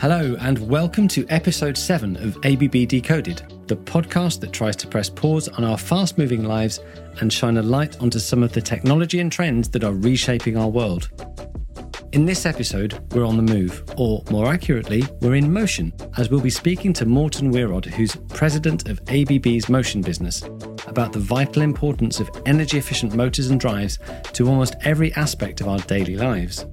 Hello, 0.00 0.36
and 0.42 0.60
welcome 0.70 1.08
to 1.08 1.26
episode 1.28 1.76
7 1.76 2.16
of 2.18 2.36
ABB 2.44 2.86
Decoded, 2.86 3.42
the 3.66 3.74
podcast 3.74 4.38
that 4.38 4.52
tries 4.52 4.76
to 4.76 4.86
press 4.86 5.10
pause 5.10 5.48
on 5.48 5.64
our 5.64 5.76
fast 5.76 6.18
moving 6.18 6.44
lives 6.44 6.78
and 7.20 7.32
shine 7.32 7.56
a 7.56 7.62
light 7.62 8.00
onto 8.00 8.20
some 8.20 8.44
of 8.44 8.52
the 8.52 8.60
technology 8.60 9.18
and 9.18 9.32
trends 9.32 9.68
that 9.70 9.82
are 9.82 9.94
reshaping 9.94 10.56
our 10.56 10.68
world. 10.68 11.10
In 12.12 12.24
this 12.24 12.46
episode, 12.46 12.96
we're 13.12 13.26
on 13.26 13.36
the 13.36 13.52
move, 13.52 13.82
or 13.96 14.22
more 14.30 14.46
accurately, 14.46 15.02
we're 15.20 15.34
in 15.34 15.52
motion, 15.52 15.92
as 16.16 16.30
we'll 16.30 16.40
be 16.40 16.48
speaking 16.48 16.92
to 16.92 17.04
Morten 17.04 17.52
Wierod, 17.52 17.86
who's 17.86 18.14
president 18.28 18.88
of 18.88 19.00
ABB's 19.08 19.68
motion 19.68 20.00
business, 20.00 20.44
about 20.86 21.12
the 21.12 21.18
vital 21.18 21.62
importance 21.62 22.20
of 22.20 22.30
energy 22.46 22.78
efficient 22.78 23.16
motors 23.16 23.50
and 23.50 23.58
drives 23.58 23.98
to 24.32 24.48
almost 24.48 24.76
every 24.84 25.12
aspect 25.14 25.60
of 25.60 25.66
our 25.66 25.80
daily 25.80 26.16
lives. 26.16 26.66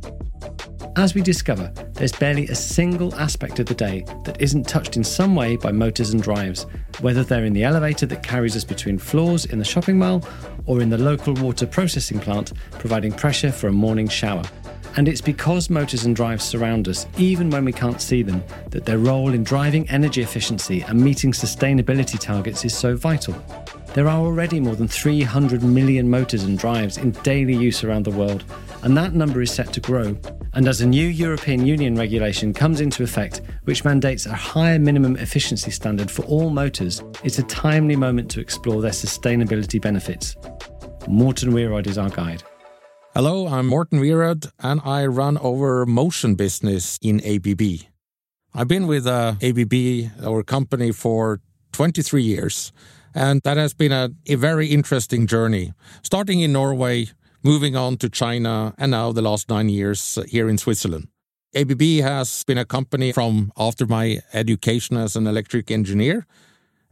As 0.98 1.14
we 1.14 1.22
discover, 1.22 1.74
there's 1.92 2.14
barely 2.14 2.48
a 2.48 2.56
single 2.56 3.14
aspect 3.16 3.60
of 3.60 3.66
the 3.66 3.76
day 3.76 4.06
that 4.24 4.40
isn't 4.40 4.64
touched 4.66 4.96
in 4.96 5.04
some 5.04 5.36
way 5.36 5.58
by 5.58 5.74
motors 5.74 6.12
and 6.12 6.24
drives, 6.24 6.66
whether 7.02 7.22
they're 7.22 7.44
in 7.44 7.52
the 7.52 7.66
elevator 7.66 8.06
that 8.06 8.24
carries 8.24 8.56
us 8.56 8.64
between 8.64 8.98
floors 8.98 9.44
in 9.44 9.60
the 9.60 9.66
shopping 9.66 10.00
mall 10.00 10.26
or 10.68 10.82
in 10.82 10.90
the 10.90 10.98
local 10.98 11.34
water 11.34 11.68
processing 11.68 12.18
plant 12.18 12.54
providing 12.80 13.12
pressure 13.12 13.52
for 13.52 13.68
a 13.68 13.74
morning 13.74 14.08
shower. 14.08 14.44
And 14.96 15.10
it's 15.10 15.20
because 15.20 15.70
motors 15.70 16.06
and 16.06 16.16
drives 16.16 16.46
surround 16.46 16.88
us, 16.88 17.06
even 17.18 17.50
when 17.50 17.66
we 17.66 17.74
can't 17.74 18.02
see 18.02 18.24
them, 18.24 18.42
that 18.70 18.86
their 18.86 18.98
role 18.98 19.34
in 19.34 19.44
driving 19.44 19.90
energy 19.90 20.22
efficiency 20.22 20.80
and 20.84 20.98
meeting 20.98 21.34
sustainability 21.34 22.18
targets 22.18 22.64
is 22.64 22.74
so 22.74 22.96
vital. 22.96 23.36
There 23.96 24.10
are 24.10 24.20
already 24.20 24.60
more 24.60 24.76
than 24.76 24.90
300 24.90 25.64
million 25.64 26.10
motors 26.10 26.44
and 26.44 26.60
drives 26.60 26.98
in 26.98 27.12
daily 27.24 27.56
use 27.56 27.82
around 27.82 28.04
the 28.04 28.12
world, 28.12 28.44
and 28.84 28.98
that 28.98 29.14
number 29.14 29.42
is 29.42 29.52
set 29.52 29.72
to 29.72 29.80
grow. 29.80 30.18
And 30.52 30.68
as 30.68 30.82
a 30.82 30.86
new 30.86 31.08
European 31.08 31.66
Union 31.66 31.96
regulation 31.96 32.54
comes 32.54 32.82
into 32.82 33.04
effect, 33.04 33.40
which 33.64 33.86
mandates 33.86 34.26
a 34.26 34.34
higher 34.34 34.80
minimum 34.80 35.16
efficiency 35.16 35.72
standard 35.72 36.12
for 36.12 36.24
all 36.24 36.50
motors, 36.50 37.02
it's 37.24 37.40
a 37.40 37.44
timely 37.44 37.96
moment 37.96 38.30
to 38.32 38.42
explore 38.42 38.82
their 38.82 38.92
sustainability 38.92 39.82
benefits. 39.82 40.36
Morten 41.08 41.54
Wierod 41.54 41.88
is 41.88 41.98
our 41.98 42.10
guide. 42.10 42.44
Hello, 43.14 43.48
I'm 43.48 43.68
Morten 43.68 44.02
Wierod, 44.02 44.52
and 44.60 44.82
I 44.84 45.06
run 45.06 45.38
our 45.38 45.86
motion 45.86 46.36
business 46.36 47.00
in 47.02 47.22
ABB. 47.26 47.62
I've 48.54 48.68
been 48.68 48.88
with 48.88 49.08
uh, 49.08 49.36
ABB, 49.42 50.12
our 50.22 50.44
company, 50.44 50.92
for 50.92 51.40
23 51.76 52.24
years, 52.24 52.72
and 53.14 53.42
that 53.44 53.58
has 53.58 53.74
been 53.74 53.92
a, 53.92 54.10
a 54.28 54.36
very 54.36 54.68
interesting 54.68 55.28
journey. 55.28 55.74
Starting 56.04 56.40
in 56.40 56.54
Norway, 56.54 57.08
moving 57.44 57.76
on 57.76 57.98
to 57.98 58.10
China, 58.10 58.74
and 58.78 58.92
now 58.92 59.12
the 59.12 59.22
last 59.22 59.50
nine 59.50 59.68
years 59.68 60.18
here 60.30 60.48
in 60.48 60.58
Switzerland. 60.58 61.10
ABB 61.54 61.82
has 62.02 62.44
been 62.46 62.58
a 62.58 62.66
company 62.66 63.12
from 63.12 63.52
after 63.58 63.86
my 63.86 64.22
education 64.34 64.96
as 64.96 65.18
an 65.18 65.28
electric 65.28 65.70
engineer. 65.70 66.26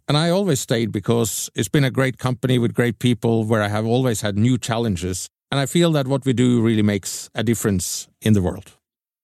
And 0.10 0.18
I 0.18 0.30
always 0.30 0.60
stayed 0.60 0.92
because 0.92 1.50
it's 1.56 1.70
been 1.70 1.86
a 1.86 1.92
great 1.92 2.18
company 2.18 2.58
with 2.60 2.74
great 2.74 3.00
people 3.00 3.46
where 3.46 3.62
I 3.62 3.70
have 3.70 3.86
always 3.86 4.20
had 4.20 4.38
new 4.38 4.58
challenges. 4.58 5.30
And 5.50 5.62
I 5.62 5.66
feel 5.66 5.92
that 5.94 6.08
what 6.08 6.26
we 6.26 6.34
do 6.34 6.62
really 6.62 6.82
makes 6.82 7.30
a 7.34 7.44
difference 7.44 8.10
in 8.22 8.34
the 8.34 8.42
world. 8.42 8.78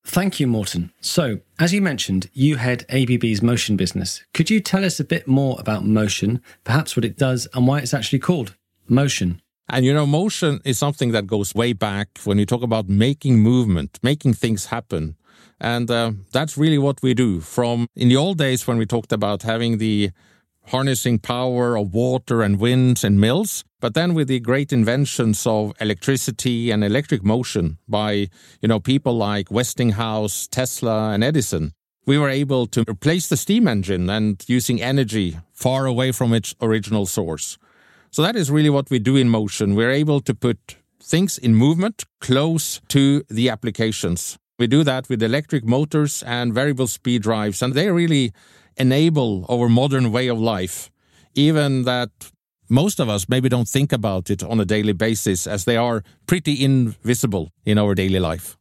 Thank 0.09 0.39
you, 0.39 0.47
Morten. 0.47 0.91
So, 1.01 1.41
as 1.59 1.71
you 1.71 1.83
mentioned, 1.83 2.31
you 2.33 2.55
head 2.55 2.83
ABB's 2.89 3.43
motion 3.43 3.77
business. 3.77 4.23
Could 4.33 4.49
you 4.49 4.59
tell 4.59 4.83
us 4.83 4.99
a 4.99 5.03
bit 5.03 5.27
more 5.27 5.55
about 5.59 5.85
motion, 5.85 6.41
perhaps 6.63 6.95
what 6.95 7.05
it 7.05 7.15
does 7.15 7.47
and 7.53 7.67
why 7.67 7.77
it's 7.77 7.93
actually 7.93 8.17
called 8.17 8.55
motion? 8.87 9.39
And 9.69 9.85
you 9.85 9.93
know, 9.93 10.07
motion 10.07 10.61
is 10.65 10.79
something 10.79 11.11
that 11.11 11.27
goes 11.27 11.53
way 11.53 11.73
back 11.73 12.07
when 12.23 12.39
you 12.39 12.47
talk 12.47 12.63
about 12.63 12.89
making 12.89 13.37
movement, 13.37 13.99
making 14.01 14.33
things 14.33 14.65
happen. 14.65 15.15
And 15.61 15.91
uh, 15.91 16.13
that's 16.31 16.57
really 16.57 16.79
what 16.79 17.03
we 17.03 17.13
do. 17.13 17.39
From 17.39 17.85
in 17.95 18.09
the 18.09 18.15
old 18.15 18.39
days 18.39 18.65
when 18.65 18.79
we 18.79 18.87
talked 18.87 19.11
about 19.11 19.43
having 19.43 19.77
the 19.77 20.09
harnessing 20.67 21.19
power 21.19 21.77
of 21.77 21.93
water 21.93 22.41
and 22.41 22.59
winds 22.59 23.03
and 23.03 23.19
mills, 23.19 23.63
but 23.79 23.93
then 23.93 24.13
with 24.13 24.27
the 24.27 24.39
great 24.39 24.71
inventions 24.71 25.47
of 25.47 25.73
electricity 25.79 26.69
and 26.69 26.83
electric 26.83 27.23
motion 27.23 27.77
by, 27.87 28.29
you 28.61 28.67
know, 28.67 28.79
people 28.79 29.17
like 29.17 29.49
Westinghouse, 29.49 30.47
Tesla, 30.47 31.11
and 31.11 31.23
Edison, 31.23 31.73
we 32.05 32.17
were 32.17 32.29
able 32.29 32.67
to 32.67 32.83
replace 32.89 33.27
the 33.29 33.37
steam 33.37 33.67
engine 33.67 34.09
and 34.09 34.43
using 34.47 34.81
energy 34.81 35.37
far 35.53 35.85
away 35.85 36.11
from 36.11 36.33
its 36.33 36.55
original 36.61 37.05
source. 37.05 37.57
So 38.11 38.21
that 38.21 38.35
is 38.35 38.49
really 38.49 38.69
what 38.69 38.89
we 38.89 38.99
do 38.99 39.15
in 39.15 39.29
motion. 39.29 39.75
We're 39.75 39.91
able 39.91 40.19
to 40.21 40.33
put 40.33 40.77
things 41.01 41.37
in 41.37 41.55
movement 41.55 42.05
close 42.19 42.81
to 42.89 43.23
the 43.29 43.49
applications. 43.49 44.37
We 44.57 44.67
do 44.67 44.83
that 44.83 45.07
with 45.07 45.23
electric 45.23 45.63
motors 45.63 46.21
and 46.23 46.53
variable 46.53 46.87
speed 46.87 47.21
drives, 47.21 47.61
and 47.61 47.73
they 47.73 47.89
really 47.89 48.33
enable 48.79 49.45
our 49.49 49.69
modern 49.69 50.11
way 50.11 50.27
of 50.27 50.39
life, 50.39 50.89
even 51.35 51.83
that 51.83 52.09
most 52.69 52.99
of 52.99 53.09
us 53.09 53.27
maybe 53.27 53.49
don't 53.49 53.67
think 53.67 53.91
about 53.91 54.29
it 54.29 54.43
on 54.43 54.59
a 54.59 54.65
daily 54.65 54.93
basis 54.93 55.47
as 55.47 55.65
they 55.65 55.75
are 55.75 56.03
pretty 56.27 56.63
invisible 56.63 57.51
in 57.65 57.77
our 57.77 57.95
daily 57.95 58.19
life. 58.19 58.57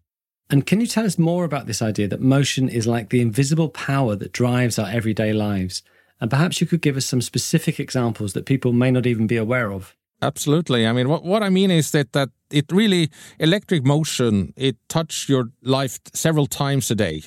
And 0.51 0.67
can 0.67 0.81
you 0.81 0.87
tell 0.87 1.05
us 1.05 1.19
more 1.19 1.45
about 1.45 1.67
this 1.67 1.83
idea 1.83 2.09
that 2.09 2.21
motion 2.21 2.69
is 2.71 2.87
like 2.87 3.11
the 3.11 3.21
invisible 3.21 3.69
power 3.69 4.17
that 4.17 4.33
drives 4.33 4.79
our 4.79 4.89
everyday 4.89 5.33
lives? 5.33 5.83
And 6.21 6.31
perhaps 6.31 6.61
you 6.61 6.67
could 6.67 6.81
give 6.81 6.97
us 6.97 7.05
some 7.05 7.21
specific 7.21 7.79
examples 7.79 8.33
that 8.33 8.47
people 8.47 8.73
may 8.73 8.91
not 8.91 9.07
even 9.07 9.27
be 9.27 9.37
aware 9.37 9.71
of. 9.71 9.95
Absolutely. 10.21 10.87
I 10.87 10.93
mean, 10.93 11.09
what, 11.09 11.23
what 11.23 11.43
I 11.43 11.51
mean 11.51 11.71
is 11.71 11.91
that, 11.93 12.13
that 12.13 12.31
it 12.51 12.73
really, 12.73 13.11
electric 13.39 13.85
motion, 13.85 14.53
it 14.57 14.77
touches 14.89 15.29
your 15.29 15.51
life 15.63 16.01
several 16.13 16.47
times 16.47 16.91
a 16.91 16.95
day. 16.95 17.23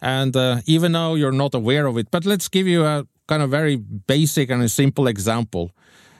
And 0.00 0.36
uh, 0.36 0.60
even 0.66 0.92
though 0.92 1.14
you're 1.14 1.32
not 1.32 1.54
aware 1.54 1.86
of 1.86 1.96
it, 1.96 2.10
but 2.10 2.26
let's 2.26 2.48
give 2.48 2.66
you 2.66 2.84
a 2.84 3.06
kind 3.28 3.42
of 3.42 3.50
very 3.50 3.76
basic 3.76 4.50
and 4.50 4.62
a 4.62 4.68
simple 4.68 5.06
example. 5.06 5.72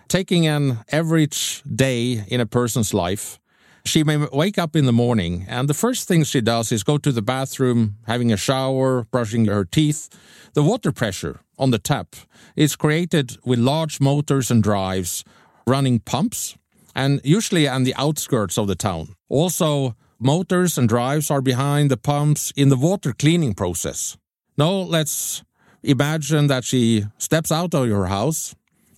Taking 0.08 0.46
an 0.46 0.78
average 0.92 1.62
day 1.62 2.24
in 2.28 2.40
a 2.40 2.46
person's 2.46 2.94
life, 2.94 3.38
she 3.84 4.02
may 4.02 4.16
wake 4.16 4.58
up 4.58 4.74
in 4.74 4.86
the 4.86 4.92
morning 4.92 5.46
and 5.48 5.68
the 5.68 5.74
first 5.74 6.08
thing 6.08 6.24
she 6.24 6.40
does 6.40 6.72
is 6.72 6.82
go 6.82 6.98
to 6.98 7.12
the 7.12 7.22
bathroom, 7.22 7.96
having 8.06 8.32
a 8.32 8.36
shower, 8.36 9.06
brushing 9.10 9.46
her 9.46 9.64
teeth. 9.64 10.08
The 10.54 10.62
water 10.62 10.92
pressure 10.92 11.40
on 11.58 11.70
the 11.70 11.78
tap 11.78 12.16
is 12.56 12.76
created 12.76 13.36
with 13.44 13.58
large 13.58 14.00
motors 14.00 14.50
and 14.50 14.62
drives 14.62 15.24
running 15.66 16.00
pumps 16.00 16.56
and 16.94 17.20
usually 17.22 17.68
on 17.68 17.84
the 17.84 17.94
outskirts 17.96 18.58
of 18.58 18.66
the 18.66 18.74
town. 18.74 19.14
Also, 19.28 19.94
motors 20.18 20.78
and 20.78 20.88
drives 20.88 21.30
are 21.30 21.42
behind 21.42 21.90
the 21.90 21.96
pumps 21.96 22.52
in 22.56 22.68
the 22.68 22.76
water 22.76 23.12
cleaning 23.12 23.54
process. 23.54 24.16
Now, 24.56 24.70
let's 24.70 25.42
imagine 25.82 26.46
that 26.46 26.64
she 26.64 27.04
steps 27.18 27.52
out 27.52 27.74
of 27.74 27.86
your 27.86 28.06
house, 28.06 28.54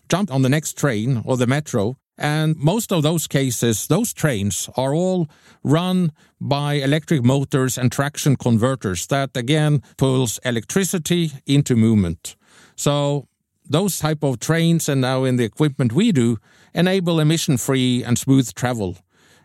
jump 0.09 0.33
on 0.33 0.43
the 0.43 0.49
next 0.49 0.79
train 0.79 1.23
or 1.25 1.37
the 1.37 1.47
metro, 1.47 1.97
and 2.19 2.57
most 2.57 2.93
of 2.93 3.03
those 3.03 3.29
cases, 3.29 3.87
those 3.87 4.13
trains 4.13 4.69
are 4.77 4.93
all 4.93 5.29
run 5.63 6.13
by 6.41 6.75
electric 6.75 7.23
motors 7.23 7.79
and 7.79 7.93
traction 7.93 8.35
converters 8.35 9.07
that 9.07 9.37
again 9.37 9.83
pulls 9.97 10.41
electricity 10.45 11.33
into 11.47 11.77
movement. 11.77 12.37
So 12.75 13.29
those 13.65 13.99
type 13.99 14.25
of 14.25 14.41
trains 14.41 14.89
and 14.89 15.01
now 15.01 15.25
in 15.25 15.37
the 15.37 15.45
equipment 15.45 15.93
we 15.93 16.11
do 16.11 16.39
enable 16.75 17.21
emission 17.21 17.57
free 17.57 18.03
and 18.03 18.19
smooth 18.19 18.53
travel. 18.55 18.99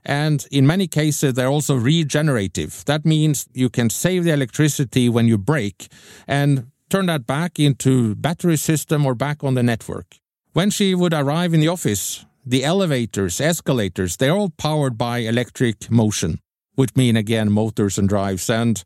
And 0.06 0.46
in 0.52 0.68
many 0.68 0.88
cases, 0.88 1.34
they're 1.34 1.48
also 1.48 1.76
regenerative. 1.76 2.84
That 2.86 3.06
means 3.06 3.48
you 3.54 3.70
can 3.70 3.90
save 3.90 4.24
the 4.24 4.34
electricity 4.34 5.10
when 5.10 5.28
you 5.28 5.38
brake 5.38 5.88
and 6.28 6.72
turn 6.90 7.06
that 7.08 7.26
back 7.26 7.60
into 7.60 8.16
battery 8.16 8.58
system 8.58 9.06
or 9.06 9.16
back 9.16 9.44
on 9.44 9.54
the 9.54 9.64
network. 9.64 10.18
When 10.52 10.70
she 10.70 10.94
would 10.94 11.14
arrive 11.14 11.54
in 11.54 11.62
the 11.62 11.70
office, 11.70 12.26
the 12.46 12.64
elevators, 12.64 13.40
escalators, 13.40 14.18
they're 14.18 14.36
all 14.36 14.50
powered 14.50 14.98
by 14.98 15.20
electric 15.20 15.90
motion, 15.90 16.40
which 16.76 16.96
mean 16.96 17.16
again 17.16 17.52
motors 17.52 17.98
and 17.98 18.10
drives. 18.10 18.50
And 18.50 18.84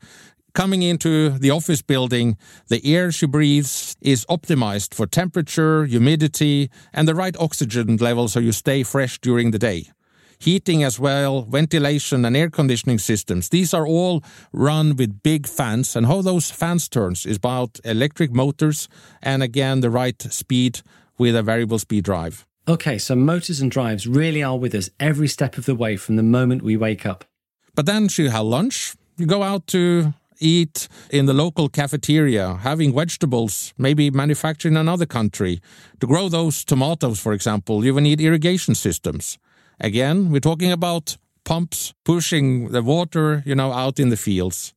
Coming 0.58 0.82
into 0.82 1.30
the 1.30 1.52
office 1.52 1.84
building, 1.84 2.36
the 2.68 2.82
air 2.84 3.12
she 3.12 3.28
breathes 3.28 3.96
is 4.02 4.26
optimized 4.26 4.96
for 4.96 5.06
temperature, 5.06 5.86
humidity, 5.86 6.72
and 6.92 7.08
the 7.08 7.14
right 7.14 7.38
oxygen 7.38 7.98
level 7.98 8.28
so 8.28 8.40
you 8.40 8.52
stay 8.52 8.82
fresh 8.82 9.20
during 9.20 9.52
the 9.52 9.60
day. 9.60 9.92
Heating 10.40 10.84
as 10.84 11.00
well, 11.00 11.42
ventilation 11.42 12.24
and 12.24 12.38
air 12.38 12.50
conditioning 12.50 13.00
systems. 13.00 13.50
These 13.50 13.74
are 13.74 13.88
all 13.88 14.24
run 14.52 14.96
with 14.96 15.24
big 15.24 15.48
fans 15.48 15.96
and 15.96 16.06
how 16.06 16.22
those 16.22 16.52
fans 16.52 16.88
turns 16.88 17.26
is 17.26 17.38
about 17.38 17.80
electric 17.84 18.32
motors 18.32 18.88
and 19.22 19.42
again 19.42 19.82
the 19.82 19.90
right 19.90 20.22
speed 20.22 20.82
with 21.18 21.36
a 21.36 21.42
variable 21.42 21.80
speed 21.80 22.04
drive. 22.04 22.46
Okay, 22.68 22.98
so 22.98 23.16
motors 23.16 23.62
and 23.62 23.72
drives 23.72 24.06
really 24.08 24.44
are 24.44 24.58
with 24.58 24.76
us 24.76 24.90
every 25.00 25.28
step 25.28 25.58
of 25.58 25.66
the 25.66 25.76
way 25.76 25.98
from 25.98 26.18
the 26.18 26.24
moment 26.24 26.62
we 26.62 26.78
wake 26.78 27.06
up. 27.06 27.26
But 27.74 27.86
then 27.86 28.08
you 28.12 28.30
have 28.30 28.46
lunch, 28.46 28.96
you 29.18 29.26
go 29.26 29.42
out 29.42 29.66
to 29.68 30.14
eat 30.40 30.88
in 31.10 31.26
the 31.26 31.34
local 31.34 31.70
cafeteria, 31.70 32.58
having 32.58 32.94
vegetables 32.94 33.74
maybe 33.78 34.12
manufactured 34.12 34.70
in 34.70 34.78
another 34.78 35.06
country. 35.06 35.62
To 36.00 36.08
grow 36.08 36.30
those 36.30 36.64
tomatoes, 36.64 37.20
for 37.20 37.34
example, 37.34 37.84
you 37.84 37.94
will 37.94 38.02
need 38.02 38.22
irrigation 38.22 38.76
systems. 38.76 39.40
Again, 39.80 40.32
we're 40.32 40.40
talking 40.40 40.72
about 40.72 41.18
pumps 41.44 41.94
pushing 42.04 42.70
the 42.72 42.82
water, 42.82 43.44
you 43.46 43.56
know, 43.56 43.72
out 43.72 44.00
in 44.00 44.10
the 44.10 44.18
fields. 44.18 44.74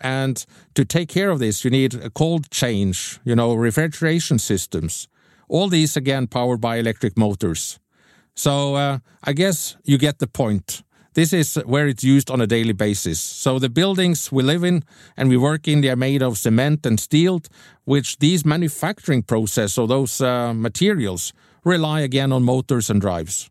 And 0.00 0.44
to 0.74 0.84
take 0.84 1.08
care 1.08 1.30
of 1.30 1.38
this, 1.38 1.64
you 1.64 1.70
need 1.70 1.94
a 1.94 2.10
cold 2.10 2.50
change, 2.50 3.20
you 3.24 3.34
know, 3.34 3.54
refrigeration 3.54 4.38
systems. 4.38 5.08
All 5.48 5.68
these 5.68 5.96
again 5.96 6.26
powered 6.26 6.60
by 6.60 6.76
electric 6.76 7.16
motors. 7.16 7.78
So 8.34 8.76
uh, 8.76 8.98
I 9.24 9.32
guess 9.32 9.76
you 9.84 9.98
get 9.98 10.18
the 10.18 10.26
point. 10.26 10.82
This 11.14 11.32
is 11.32 11.56
where 11.66 11.88
it's 11.88 12.04
used 12.04 12.30
on 12.30 12.40
a 12.40 12.46
daily 12.46 12.74
basis. 12.74 13.20
So 13.20 13.58
the 13.58 13.68
buildings 13.68 14.30
we 14.30 14.42
live 14.42 14.62
in 14.62 14.84
and 15.16 15.28
we 15.28 15.36
work 15.36 15.66
in, 15.66 15.80
they 15.80 15.88
are 15.88 15.96
made 15.96 16.22
of 16.22 16.38
cement 16.38 16.86
and 16.86 17.00
steel, 17.00 17.40
which 17.84 18.18
these 18.18 18.44
manufacturing 18.44 19.24
process 19.24 19.76
or 19.78 19.88
those 19.88 20.20
uh, 20.20 20.54
materials 20.54 21.32
rely 21.64 22.02
again 22.02 22.32
on 22.32 22.44
motors 22.44 22.88
and 22.88 23.00
drives. 23.00 23.50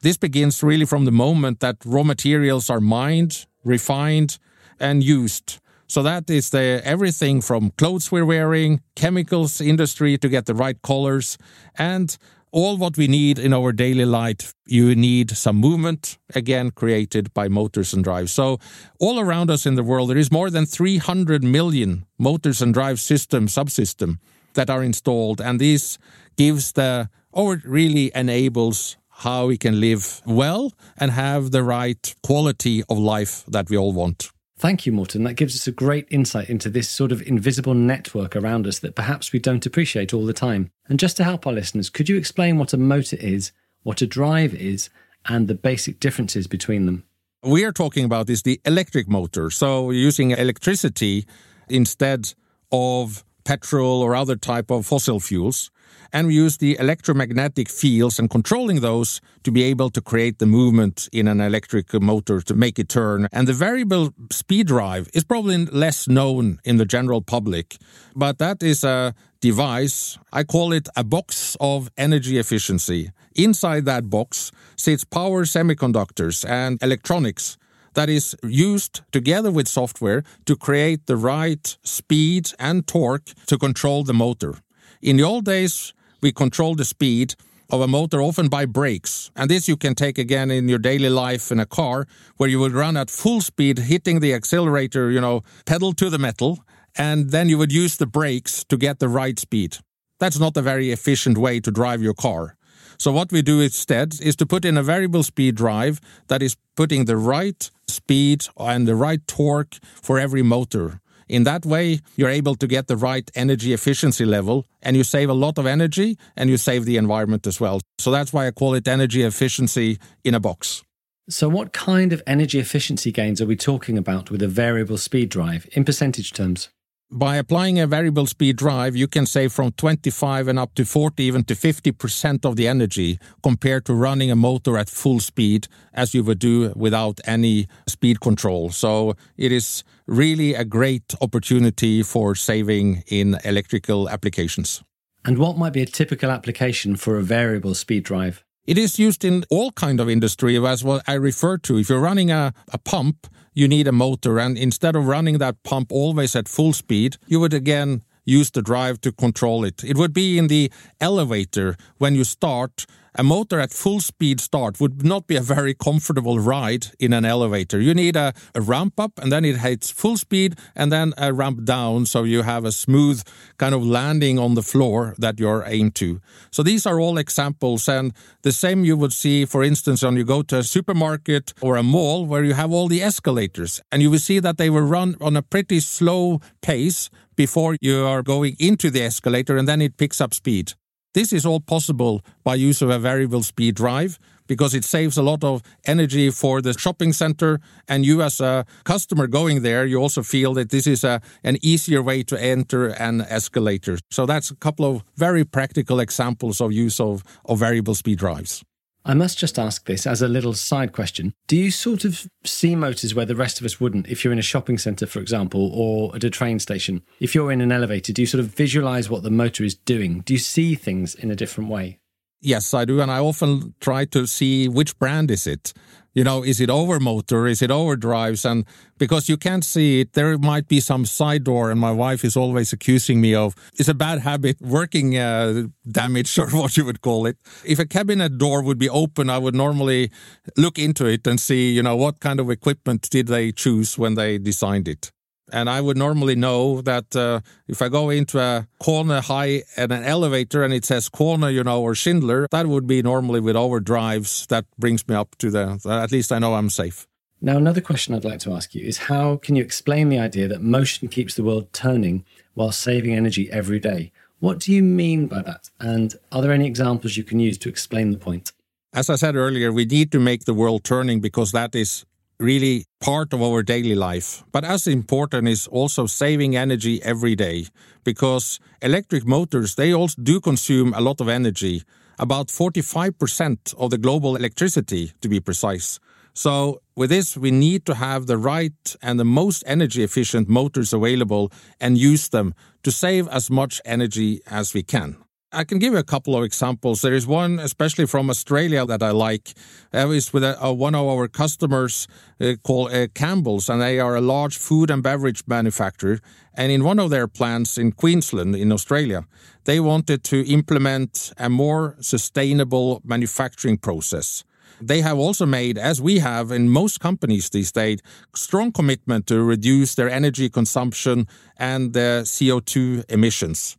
This 0.00 0.16
begins 0.16 0.62
really 0.62 0.86
from 0.86 1.04
the 1.04 1.12
moment 1.12 1.60
that 1.60 1.76
raw 1.84 2.02
materials 2.02 2.70
are 2.70 2.80
mined, 2.80 3.46
refined, 3.64 4.38
and 4.78 5.02
used. 5.02 5.58
So 5.88 6.02
that 6.02 6.28
is 6.28 6.50
the 6.50 6.82
everything 6.84 7.40
from 7.40 7.70
clothes 7.78 8.12
we're 8.12 8.26
wearing, 8.26 8.82
chemicals 8.94 9.60
industry 9.60 10.18
to 10.18 10.28
get 10.28 10.44
the 10.44 10.54
right 10.54 10.80
colors, 10.82 11.38
and 11.76 12.16
all 12.52 12.76
what 12.76 12.96
we 12.96 13.08
need 13.08 13.38
in 13.38 13.52
our 13.52 13.72
daily 13.72 14.04
life, 14.04 14.54
you 14.66 14.94
need 14.94 15.30
some 15.30 15.56
movement, 15.56 16.18
again, 16.34 16.70
created 16.70 17.32
by 17.34 17.48
motors 17.48 17.92
and 17.92 18.04
drives. 18.04 18.32
So, 18.32 18.58
all 18.98 19.18
around 19.18 19.50
us 19.50 19.66
in 19.66 19.74
the 19.74 19.82
world, 19.82 20.10
there 20.10 20.18
is 20.18 20.30
more 20.30 20.50
than 20.50 20.66
300 20.66 21.42
million 21.42 22.06
motors 22.18 22.62
and 22.62 22.72
drive 22.72 23.00
system, 23.00 23.46
subsystem 23.46 24.18
that 24.54 24.70
are 24.70 24.82
installed. 24.82 25.40
And 25.40 25.60
this 25.60 25.98
gives 26.36 26.72
the, 26.72 27.08
or 27.32 27.62
really 27.64 28.10
enables 28.14 28.97
how 29.18 29.46
we 29.46 29.58
can 29.58 29.80
live 29.80 30.22
well 30.24 30.72
and 30.96 31.10
have 31.10 31.50
the 31.50 31.62
right 31.62 32.14
quality 32.22 32.84
of 32.88 32.98
life 32.98 33.44
that 33.48 33.68
we 33.68 33.76
all 33.76 33.92
want. 33.92 34.30
Thank 34.58 34.86
you, 34.86 34.92
Morten. 34.92 35.24
That 35.24 35.34
gives 35.34 35.54
us 35.56 35.66
a 35.66 35.72
great 35.72 36.06
insight 36.10 36.48
into 36.48 36.70
this 36.70 36.88
sort 36.88 37.12
of 37.12 37.22
invisible 37.22 37.74
network 37.74 38.36
around 38.36 38.66
us 38.66 38.78
that 38.80 38.94
perhaps 38.94 39.32
we 39.32 39.38
don't 39.38 39.66
appreciate 39.66 40.14
all 40.14 40.24
the 40.24 40.32
time. 40.32 40.70
And 40.88 40.98
just 40.98 41.16
to 41.16 41.24
help 41.24 41.46
our 41.46 41.52
listeners, 41.52 41.90
could 41.90 42.08
you 42.08 42.16
explain 42.16 42.58
what 42.58 42.72
a 42.72 42.76
motor 42.76 43.16
is, 43.16 43.52
what 43.82 44.02
a 44.02 44.06
drive 44.06 44.54
is, 44.54 44.88
and 45.26 45.48
the 45.48 45.54
basic 45.54 46.00
differences 46.00 46.46
between 46.46 46.86
them? 46.86 47.04
We 47.42 47.64
are 47.64 47.72
talking 47.72 48.04
about 48.04 48.30
is 48.30 48.42
the 48.42 48.60
electric 48.64 49.08
motor. 49.08 49.50
So 49.50 49.90
using 49.90 50.30
electricity 50.30 51.26
instead 51.68 52.34
of 52.70 53.24
petrol 53.44 54.02
or 54.02 54.14
other 54.14 54.36
type 54.36 54.70
of 54.70 54.86
fossil 54.86 55.20
fuels 55.20 55.70
and 56.12 56.26
we 56.26 56.34
use 56.34 56.56
the 56.56 56.76
electromagnetic 56.78 57.68
fields 57.68 58.18
and 58.18 58.30
controlling 58.30 58.80
those 58.80 59.20
to 59.44 59.50
be 59.50 59.62
able 59.64 59.90
to 59.90 60.00
create 60.00 60.38
the 60.38 60.46
movement 60.46 61.08
in 61.12 61.28
an 61.28 61.40
electric 61.40 61.92
motor 62.00 62.40
to 62.40 62.54
make 62.54 62.78
it 62.78 62.88
turn. 62.88 63.28
And 63.32 63.46
the 63.46 63.52
variable 63.52 64.12
speed 64.30 64.66
drive 64.66 65.08
is 65.14 65.24
probably 65.24 65.66
less 65.66 66.08
known 66.08 66.60
in 66.64 66.76
the 66.76 66.84
general 66.84 67.22
public, 67.22 67.76
but 68.14 68.38
that 68.38 68.62
is 68.62 68.84
a 68.84 69.14
device. 69.40 70.18
I 70.32 70.44
call 70.44 70.72
it 70.72 70.88
a 70.96 71.04
box 71.04 71.56
of 71.60 71.90
energy 71.96 72.38
efficiency. 72.38 73.10
Inside 73.34 73.84
that 73.84 74.10
box 74.10 74.50
sits 74.76 75.04
power 75.04 75.44
semiconductors 75.44 76.48
and 76.48 76.82
electronics 76.82 77.56
that 77.94 78.08
is 78.08 78.36
used 78.42 79.00
together 79.12 79.50
with 79.50 79.66
software 79.68 80.22
to 80.44 80.56
create 80.56 81.06
the 81.06 81.16
right 81.16 81.76
speed 81.82 82.50
and 82.58 82.86
torque 82.86 83.30
to 83.46 83.58
control 83.58 84.04
the 84.04 84.14
motor. 84.14 84.54
In 85.00 85.16
the 85.16 85.22
old 85.22 85.44
days, 85.44 85.94
we 86.20 86.32
controlled 86.32 86.78
the 86.78 86.84
speed 86.84 87.36
of 87.70 87.80
a 87.80 87.86
motor 87.86 88.20
often 88.20 88.48
by 88.48 88.64
brakes. 88.64 89.30
And 89.36 89.48
this 89.48 89.68
you 89.68 89.76
can 89.76 89.94
take 89.94 90.18
again 90.18 90.50
in 90.50 90.68
your 90.68 90.80
daily 90.80 91.08
life 91.08 91.52
in 91.52 91.60
a 91.60 91.66
car 91.66 92.06
where 92.36 92.48
you 92.48 92.58
would 92.58 92.72
run 92.72 92.96
at 92.96 93.08
full 93.08 93.40
speed, 93.40 93.78
hitting 93.78 94.18
the 94.18 94.34
accelerator, 94.34 95.10
you 95.10 95.20
know, 95.20 95.42
pedal 95.66 95.92
to 95.92 96.10
the 96.10 96.18
metal, 96.18 96.64
and 96.96 97.30
then 97.30 97.48
you 97.48 97.58
would 97.58 97.72
use 97.72 97.96
the 97.96 98.06
brakes 98.06 98.64
to 98.64 98.76
get 98.76 98.98
the 98.98 99.08
right 99.08 99.38
speed. 99.38 99.76
That's 100.18 100.40
not 100.40 100.56
a 100.56 100.62
very 100.62 100.90
efficient 100.90 101.38
way 101.38 101.60
to 101.60 101.70
drive 101.70 102.02
your 102.02 102.14
car. 102.14 102.56
So 102.98 103.12
what 103.12 103.30
we 103.30 103.42
do 103.42 103.60
instead 103.60 104.14
is 104.20 104.34
to 104.36 104.46
put 104.46 104.64
in 104.64 104.76
a 104.76 104.82
variable 104.82 105.22
speed 105.22 105.54
drive 105.54 106.00
that 106.26 106.42
is 106.42 106.56
putting 106.74 107.04
the 107.04 107.16
right 107.16 107.70
speed 107.86 108.46
and 108.56 108.88
the 108.88 108.96
right 108.96 109.24
torque 109.28 109.76
for 110.02 110.18
every 110.18 110.42
motor. 110.42 111.00
In 111.28 111.44
that 111.44 111.66
way, 111.66 112.00
you're 112.16 112.28
able 112.30 112.54
to 112.56 112.66
get 112.66 112.86
the 112.86 112.96
right 112.96 113.30
energy 113.34 113.72
efficiency 113.72 114.24
level 114.24 114.66
and 114.82 114.96
you 114.96 115.04
save 115.04 115.28
a 115.28 115.34
lot 115.34 115.58
of 115.58 115.66
energy 115.66 116.18
and 116.36 116.48
you 116.48 116.56
save 116.56 116.84
the 116.84 116.96
environment 116.96 117.46
as 117.46 117.60
well. 117.60 117.80
So 117.98 118.10
that's 118.10 118.32
why 118.32 118.46
I 118.46 118.50
call 118.50 118.74
it 118.74 118.88
energy 118.88 119.22
efficiency 119.22 119.98
in 120.24 120.34
a 120.34 120.40
box. 120.40 120.82
So, 121.30 121.46
what 121.46 121.74
kind 121.74 122.14
of 122.14 122.22
energy 122.26 122.58
efficiency 122.58 123.12
gains 123.12 123.42
are 123.42 123.46
we 123.46 123.54
talking 123.54 123.98
about 123.98 124.30
with 124.30 124.40
a 124.42 124.48
variable 124.48 124.96
speed 124.96 125.28
drive 125.28 125.68
in 125.72 125.84
percentage 125.84 126.32
terms? 126.32 126.70
By 127.10 127.36
applying 127.36 127.78
a 127.78 127.86
variable 127.86 128.26
speed 128.26 128.56
drive, 128.56 128.94
you 128.94 129.08
can 129.08 129.24
save 129.24 129.52
from 129.52 129.72
25 129.72 130.48
and 130.48 130.58
up 130.58 130.74
to 130.74 130.84
40, 130.84 131.22
even 131.22 131.44
to 131.44 131.54
50% 131.54 132.44
of 132.44 132.56
the 132.56 132.68
energy 132.68 133.18
compared 133.42 133.86
to 133.86 133.94
running 133.94 134.30
a 134.30 134.36
motor 134.36 134.76
at 134.76 134.88
full 134.88 135.20
speed 135.20 135.68
as 135.94 136.14
you 136.14 136.22
would 136.24 136.38
do 136.38 136.72
without 136.76 137.20
any 137.24 137.66
speed 137.86 138.20
control. 138.20 138.70
So 138.70 139.14
it 139.36 139.52
is 139.52 139.84
really 140.06 140.54
a 140.54 140.64
great 140.64 141.14
opportunity 141.20 142.02
for 142.02 142.34
saving 142.34 143.04
in 143.06 143.38
electrical 143.44 144.08
applications. 144.08 144.82
And 145.24 145.38
what 145.38 145.58
might 145.58 145.72
be 145.72 145.82
a 145.82 145.86
typical 145.86 146.30
application 146.30 146.96
for 146.96 147.16
a 147.16 147.22
variable 147.22 147.74
speed 147.74 148.04
drive? 148.04 148.44
It 148.66 148.76
is 148.76 148.98
used 148.98 149.24
in 149.24 149.44
all 149.48 149.72
kind 149.72 149.98
of 149.98 150.10
industry 150.10 150.58
as 150.58 150.84
what 150.84 151.02
I 151.08 151.14
refer 151.14 151.56
to. 151.58 151.78
If 151.78 151.88
you're 151.88 152.00
running 152.00 152.30
a, 152.30 152.52
a 152.70 152.76
pump, 152.76 153.26
you 153.58 153.66
need 153.66 153.88
a 153.88 153.92
motor. 153.92 154.38
And 154.38 154.56
instead 154.56 154.94
of 154.94 155.06
running 155.06 155.38
that 155.38 155.62
pump 155.64 155.90
always 155.90 156.36
at 156.36 156.46
full 156.48 156.72
speed, 156.72 157.16
you 157.26 157.40
would 157.40 157.52
again 157.52 158.02
use 158.28 158.50
the 158.50 158.62
drive 158.62 159.00
to 159.00 159.12
control 159.12 159.64
it. 159.64 159.82
It 159.82 159.96
would 159.96 160.12
be 160.12 160.38
in 160.38 160.48
the 160.48 160.70
elevator 161.00 161.76
when 161.98 162.14
you 162.14 162.24
start 162.24 162.86
a 163.18 163.24
motor 163.24 163.58
at 163.58 163.72
full 163.72 163.98
speed 164.00 164.40
start 164.40 164.80
would 164.80 165.04
not 165.04 165.26
be 165.26 165.34
a 165.34 165.40
very 165.40 165.74
comfortable 165.74 166.38
ride 166.38 166.86
in 167.00 167.12
an 167.12 167.24
elevator. 167.24 167.80
You 167.80 167.92
need 167.92 168.14
a, 168.14 168.32
a, 168.54 168.60
ramp 168.60 169.00
up 169.00 169.18
and 169.18 169.32
then 169.32 169.44
it 169.44 169.56
hits 169.56 169.90
full 169.90 170.16
speed 170.16 170.56
and 170.76 170.92
then 170.92 171.14
a 171.18 171.32
ramp 171.32 171.64
down 171.64 172.06
so 172.06 172.22
you 172.22 172.42
have 172.42 172.64
a 172.64 172.70
smooth 172.70 173.22
kind 173.56 173.74
of 173.74 173.84
landing 173.84 174.38
on 174.38 174.54
the 174.54 174.62
floor 174.62 175.16
that 175.18 175.40
you're 175.40 175.64
aimed 175.66 175.96
to. 175.96 176.20
So 176.52 176.62
these 176.62 176.86
are 176.86 177.00
all 177.00 177.18
examples 177.18 177.88
and 177.88 178.12
the 178.42 178.52
same 178.52 178.84
you 178.84 178.96
would 178.96 179.12
see, 179.12 179.44
for 179.44 179.64
instance, 179.64 180.04
when 180.04 180.16
you 180.16 180.24
go 180.24 180.42
to 180.42 180.58
a 180.58 180.62
supermarket 180.62 181.54
or 181.60 181.76
a 181.76 181.82
mall 181.82 182.24
where 182.24 182.44
you 182.44 182.54
have 182.54 182.70
all 182.70 182.86
the 182.86 183.02
escalators 183.02 183.80
and 183.90 184.00
you 184.00 184.12
will 184.12 184.20
see 184.20 184.38
that 184.38 184.58
they 184.58 184.70
will 184.70 184.82
run 184.82 185.16
on 185.20 185.36
a 185.36 185.42
pretty 185.42 185.80
slow 185.80 186.40
pace 186.62 187.10
before 187.38 187.76
you 187.80 188.04
are 188.04 188.20
going 188.20 188.56
into 188.58 188.90
the 188.90 189.00
escalator 189.00 189.56
and 189.56 189.68
then 189.68 189.80
it 189.80 189.96
picks 189.96 190.20
up 190.20 190.34
speed. 190.34 190.72
This 191.14 191.32
is 191.32 191.46
all 191.46 191.60
possible 191.60 192.20
by 192.42 192.56
use 192.56 192.82
of 192.82 192.90
a 192.90 192.98
variable 192.98 193.44
speed 193.44 193.76
drive 193.76 194.18
because 194.48 194.74
it 194.74 194.84
saves 194.84 195.16
a 195.16 195.22
lot 195.22 195.44
of 195.44 195.62
energy 195.86 196.30
for 196.30 196.60
the 196.60 196.72
shopping 196.76 197.12
center. 197.12 197.60
And 197.86 198.04
you, 198.04 198.22
as 198.22 198.40
a 198.40 198.66
customer 198.82 199.28
going 199.28 199.62
there, 199.62 199.86
you 199.86 199.98
also 199.98 200.22
feel 200.22 200.52
that 200.54 200.70
this 200.70 200.86
is 200.88 201.04
a, 201.04 201.20
an 201.44 201.58
easier 201.62 202.02
way 202.02 202.24
to 202.24 202.36
enter 202.42 202.88
an 202.88 203.20
escalator. 203.20 203.98
So 204.10 204.26
that's 204.26 204.50
a 204.50 204.56
couple 204.56 204.84
of 204.84 205.04
very 205.16 205.44
practical 205.44 206.00
examples 206.00 206.60
of 206.60 206.72
use 206.72 206.98
of, 206.98 207.22
of 207.44 207.60
variable 207.60 207.94
speed 207.94 208.18
drives. 208.18 208.64
I 209.08 209.14
must 209.14 209.38
just 209.38 209.58
ask 209.58 209.86
this 209.86 210.06
as 210.06 210.20
a 210.20 210.28
little 210.28 210.52
side 210.52 210.92
question. 210.92 211.32
Do 211.46 211.56
you 211.56 211.70
sort 211.70 212.04
of 212.04 212.28
see 212.44 212.76
motors 212.76 213.14
where 213.14 213.24
the 213.24 213.34
rest 213.34 213.58
of 213.58 213.64
us 213.64 213.80
wouldn't? 213.80 214.06
If 214.06 214.22
you're 214.22 214.34
in 214.34 214.38
a 214.38 214.42
shopping 214.42 214.76
centre, 214.76 215.06
for 215.06 215.18
example, 215.18 215.70
or 215.72 216.14
at 216.14 216.24
a 216.24 216.30
train 216.30 216.58
station, 216.58 217.00
if 217.18 217.34
you're 217.34 217.50
in 217.50 217.62
an 217.62 217.72
elevator, 217.72 218.12
do 218.12 218.20
you 218.20 218.26
sort 218.26 218.40
of 218.40 218.48
visualize 218.48 219.08
what 219.08 219.22
the 219.22 219.30
motor 219.30 219.64
is 219.64 219.74
doing? 219.74 220.20
Do 220.26 220.34
you 220.34 220.38
see 220.38 220.74
things 220.74 221.14
in 221.14 221.30
a 221.30 221.36
different 221.36 221.70
way? 221.70 222.00
Yes, 222.40 222.72
I 222.72 222.84
do. 222.84 223.00
And 223.00 223.10
I 223.10 223.18
often 223.18 223.74
try 223.80 224.04
to 224.06 224.26
see 224.26 224.68
which 224.68 224.98
brand 224.98 225.30
is 225.30 225.46
it 225.46 225.72
you 226.18 226.24
know, 226.24 226.42
is 226.42 226.60
it 226.60 226.68
over 226.68 226.98
motor? 226.98 227.46
Is 227.46 227.62
it 227.62 227.70
overdrives? 227.70 228.44
And 228.44 228.64
because 228.98 229.28
you 229.28 229.36
can't 229.36 229.64
see 229.64 230.00
it, 230.00 230.14
there 230.14 230.36
might 230.36 230.66
be 230.66 230.80
some 230.80 231.06
side 231.06 231.44
door. 231.44 231.70
And 231.70 231.78
my 231.78 231.92
wife 231.92 232.24
is 232.24 232.36
always 232.36 232.72
accusing 232.72 233.20
me 233.20 233.36
of 233.36 233.54
it's 233.78 233.88
a 233.88 233.94
bad 233.94 234.18
habit, 234.20 234.60
working 234.60 235.16
uh, 235.16 235.68
damage 235.88 236.36
or 236.42 236.48
what 236.50 236.76
you 236.76 236.84
would 236.84 237.02
call 237.02 237.26
it. 237.26 237.36
If 237.64 237.78
a 237.78 237.86
cabinet 237.86 238.36
door 238.36 238.62
would 238.62 238.78
be 238.78 238.88
open, 238.88 239.30
I 239.30 239.38
would 239.38 239.54
normally 239.54 240.10
look 240.56 240.76
into 240.76 241.06
it 241.06 241.24
and 241.24 241.38
see, 241.38 241.70
you 241.72 241.84
know, 241.84 241.94
what 241.94 242.18
kind 242.18 242.40
of 242.40 242.50
equipment 242.50 243.08
did 243.10 243.28
they 243.28 243.52
choose 243.52 243.96
when 243.96 244.14
they 244.14 244.38
designed 244.38 244.88
it. 244.88 245.12
And 245.52 245.70
I 245.70 245.80
would 245.80 245.96
normally 245.96 246.34
know 246.34 246.82
that 246.82 247.16
uh, 247.16 247.40
if 247.66 247.80
I 247.80 247.88
go 247.88 248.10
into 248.10 248.38
a 248.38 248.66
corner 248.78 249.20
high 249.20 249.62
and 249.76 249.92
an 249.92 250.04
elevator 250.04 250.62
and 250.62 250.74
it 250.74 250.84
says 250.84 251.08
KONE, 251.08 251.54
you 251.54 251.64
know, 251.64 251.82
or 251.82 251.94
Schindler, 251.94 252.46
that 252.50 252.66
would 252.66 252.86
be 252.86 253.02
normally 253.02 253.40
with 253.40 253.56
overdrives. 253.56 254.46
That 254.48 254.66
brings 254.78 255.06
me 255.08 255.14
up 255.14 255.36
to 255.38 255.50
the, 255.50 255.80
at 255.88 256.12
least 256.12 256.32
I 256.32 256.38
know 256.38 256.54
I'm 256.54 256.70
safe. 256.70 257.06
Now, 257.40 257.56
another 257.56 257.80
question 257.80 258.14
I'd 258.14 258.24
like 258.24 258.40
to 258.40 258.52
ask 258.52 258.74
you 258.74 258.84
is 258.84 258.98
how 258.98 259.36
can 259.36 259.54
you 259.54 259.62
explain 259.62 260.08
the 260.08 260.18
idea 260.18 260.48
that 260.48 260.60
motion 260.60 261.08
keeps 261.08 261.34
the 261.34 261.44
world 261.44 261.72
turning 261.72 262.24
while 262.54 262.72
saving 262.72 263.14
energy 263.14 263.50
every 263.50 263.78
day? 263.78 264.12
What 264.40 264.58
do 264.58 264.72
you 264.72 264.82
mean 264.82 265.26
by 265.26 265.42
that? 265.42 265.70
And 265.80 266.14
are 266.32 266.42
there 266.42 266.52
any 266.52 266.66
examples 266.66 267.16
you 267.16 267.24
can 267.24 267.40
use 267.40 267.58
to 267.58 267.68
explain 267.68 268.10
the 268.10 268.18
point? 268.18 268.52
As 268.92 269.10
I 269.10 269.16
said 269.16 269.36
earlier, 269.36 269.72
we 269.72 269.84
need 269.84 270.10
to 270.12 270.20
make 270.20 270.44
the 270.44 270.54
world 270.54 270.82
turning 270.82 271.20
because 271.20 271.52
that 271.52 271.74
is 271.74 272.04
really 272.40 272.84
part 273.00 273.32
of 273.32 273.42
our 273.42 273.62
daily 273.62 273.94
life. 273.94 274.44
But 274.52 274.64
as 274.64 274.86
important 274.86 275.48
is 275.48 275.66
also 275.66 276.06
saving 276.06 276.56
energy 276.56 277.02
every 277.02 277.34
day 277.34 277.66
because 278.04 278.60
electric 278.80 279.26
motors, 279.26 279.74
they 279.74 279.92
also 279.92 280.20
do 280.22 280.40
consume 280.40 280.94
a 280.94 281.00
lot 281.00 281.20
of 281.20 281.28
energy, 281.28 281.82
about 282.18 282.48
45% 282.48 283.74
of 283.74 283.90
the 283.90 283.98
global 283.98 284.36
electricity 284.36 285.12
to 285.20 285.28
be 285.28 285.40
precise. 285.40 285.98
So 286.34 286.80
with 286.94 287.10
this, 287.10 287.36
we 287.36 287.50
need 287.50 287.84
to 287.86 287.94
have 287.94 288.26
the 288.26 288.38
right 288.38 288.96
and 289.02 289.18
the 289.18 289.24
most 289.24 289.64
energy 289.66 290.04
efficient 290.04 290.48
motors 290.48 290.92
available 290.92 291.50
and 291.80 291.98
use 291.98 292.28
them 292.28 292.54
to 292.84 292.92
save 292.92 293.26
as 293.28 293.50
much 293.50 293.80
energy 293.84 294.40
as 294.46 294.72
we 294.72 294.84
can. 294.84 295.16
I 295.50 295.64
can 295.64 295.78
give 295.78 295.94
you 295.94 295.98
a 295.98 296.04
couple 296.04 296.36
of 296.36 296.44
examples. 296.44 297.00
There 297.00 297.14
is 297.14 297.26
one, 297.26 297.58
especially 297.58 298.04
from 298.04 298.28
Australia, 298.28 298.84
that 298.84 299.02
I 299.02 299.12
like. 299.12 299.54
That 299.92 300.10
is 300.10 300.30
with 300.30 300.44
a, 300.44 300.62
a, 300.62 300.74
one 300.74 300.94
of 300.94 301.06
our 301.06 301.26
customers 301.26 302.06
uh, 302.38 302.56
called 302.62 302.92
uh, 302.92 303.06
Campbell's, 303.14 303.70
and 303.70 303.80
they 303.80 303.98
are 303.98 304.14
a 304.14 304.20
large 304.20 304.58
food 304.58 304.90
and 304.90 305.02
beverage 305.02 305.42
manufacturer. 305.46 306.20
And 306.52 306.70
in 306.70 306.84
one 306.84 306.98
of 306.98 307.08
their 307.08 307.26
plants 307.26 307.78
in 307.78 307.92
Queensland, 307.92 308.56
in 308.56 308.70
Australia, 308.70 309.24
they 309.64 309.80
wanted 309.80 310.22
to 310.24 310.46
implement 310.46 311.32
a 311.38 311.48
more 311.48 311.96
sustainable 312.00 313.00
manufacturing 313.02 313.78
process. 313.78 314.44
They 314.82 315.00
have 315.00 315.16
also 315.16 315.46
made, 315.46 315.78
as 315.78 315.98
we 315.98 316.18
have 316.18 316.52
in 316.52 316.68
most 316.68 317.00
companies 317.00 317.48
these 317.48 317.72
days, 317.72 318.00
strong 318.36 318.70
commitment 318.70 319.26
to 319.28 319.42
reduce 319.42 319.94
their 319.94 320.10
energy 320.10 320.50
consumption 320.50 321.26
and 321.56 321.94
their 321.94 322.22
CO2 322.22 323.04
emissions. 323.08 323.78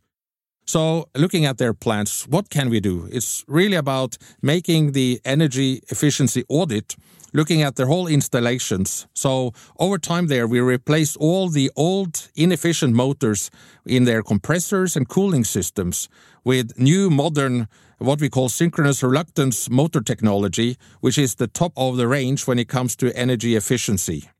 So, 0.70 1.08
looking 1.16 1.46
at 1.46 1.58
their 1.58 1.74
plants, 1.74 2.28
what 2.28 2.48
can 2.48 2.70
we 2.70 2.78
do? 2.78 3.08
It's 3.10 3.44
really 3.48 3.74
about 3.74 4.16
making 4.40 4.92
the 4.92 5.20
energy 5.24 5.82
efficiency 5.88 6.44
audit, 6.48 6.94
looking 7.32 7.60
at 7.60 7.74
their 7.74 7.86
whole 7.86 8.06
installations. 8.06 9.08
So, 9.12 9.52
over 9.80 9.98
time, 9.98 10.28
there 10.28 10.46
we 10.46 10.60
replaced 10.60 11.16
all 11.16 11.48
the 11.48 11.72
old 11.74 12.30
inefficient 12.36 12.94
motors 12.94 13.50
in 13.84 14.04
their 14.04 14.22
compressors 14.22 14.94
and 14.94 15.08
cooling 15.08 15.42
systems 15.42 16.08
with 16.44 16.78
new 16.78 17.10
modern 17.10 17.66
what 17.98 18.20
we 18.20 18.28
call 18.28 18.48
synchronous 18.48 19.02
reluctance 19.02 19.68
motor 19.68 20.00
technology, 20.00 20.76
which 21.00 21.18
is 21.18 21.34
the 21.34 21.48
top 21.48 21.72
of 21.76 21.96
the 21.96 22.06
range 22.06 22.46
when 22.46 22.60
it 22.60 22.68
comes 22.68 22.94
to 22.94 23.12
energy 23.16 23.56
efficiency. 23.56 24.30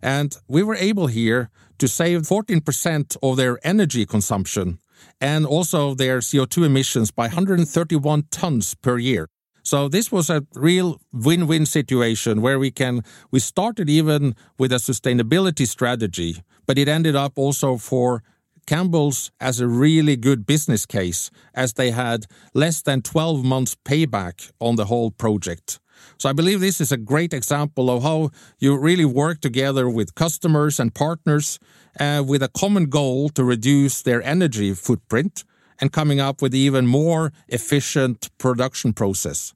And 0.00 0.36
we 0.46 0.62
were 0.62 0.76
able 0.76 1.08
here 1.08 1.50
to 1.78 1.88
save 1.88 2.22
14% 2.22 3.16
of 3.24 3.36
their 3.36 3.58
energy 3.66 4.06
consumption 4.06 4.78
and 5.20 5.46
also 5.46 5.94
their 5.94 6.18
CO2 6.20 6.66
emissions 6.66 7.10
by 7.10 7.24
131 7.24 8.24
tons 8.30 8.74
per 8.74 8.98
year. 8.98 9.28
So 9.62 9.88
this 9.88 10.12
was 10.12 10.28
a 10.28 10.46
real 10.54 11.00
win-win 11.10 11.64
situation 11.64 12.42
where 12.42 12.58
we 12.58 12.70
can 12.70 13.02
we 13.30 13.40
started 13.40 13.88
even 13.88 14.36
with 14.58 14.72
a 14.72 14.76
sustainability 14.76 15.66
strategy, 15.66 16.42
but 16.66 16.76
it 16.76 16.86
ended 16.86 17.16
up 17.16 17.32
also 17.38 17.78
for 17.78 18.22
Campbell's 18.66 19.30
as 19.40 19.60
a 19.60 19.66
really 19.66 20.16
good 20.16 20.46
business 20.46 20.84
case 20.86 21.30
as 21.54 21.74
they 21.74 21.90
had 21.92 22.26
less 22.52 22.82
than 22.82 23.00
12 23.00 23.44
months 23.44 23.74
payback 23.86 24.52
on 24.60 24.76
the 24.76 24.86
whole 24.86 25.10
project. 25.10 25.80
So 26.18 26.28
I 26.28 26.32
believe 26.32 26.60
this 26.60 26.80
is 26.80 26.92
a 26.92 26.96
great 26.96 27.32
example 27.32 27.90
of 27.90 28.02
how 28.02 28.30
you 28.58 28.76
really 28.76 29.04
work 29.04 29.40
together 29.40 29.88
with 29.88 30.14
customers 30.14 30.78
and 30.78 30.94
partners 30.94 31.58
uh, 32.00 32.22
with 32.26 32.42
a 32.42 32.48
common 32.48 32.86
goal 32.86 33.28
to 33.30 33.44
reduce 33.44 34.02
their 34.02 34.22
energy 34.22 34.74
footprint 34.74 35.44
and 35.80 35.92
coming 35.92 36.20
up 36.20 36.40
with 36.42 36.54
even 36.54 36.86
more 36.86 37.32
efficient 37.48 38.30
production 38.38 38.92
process. 38.92 39.54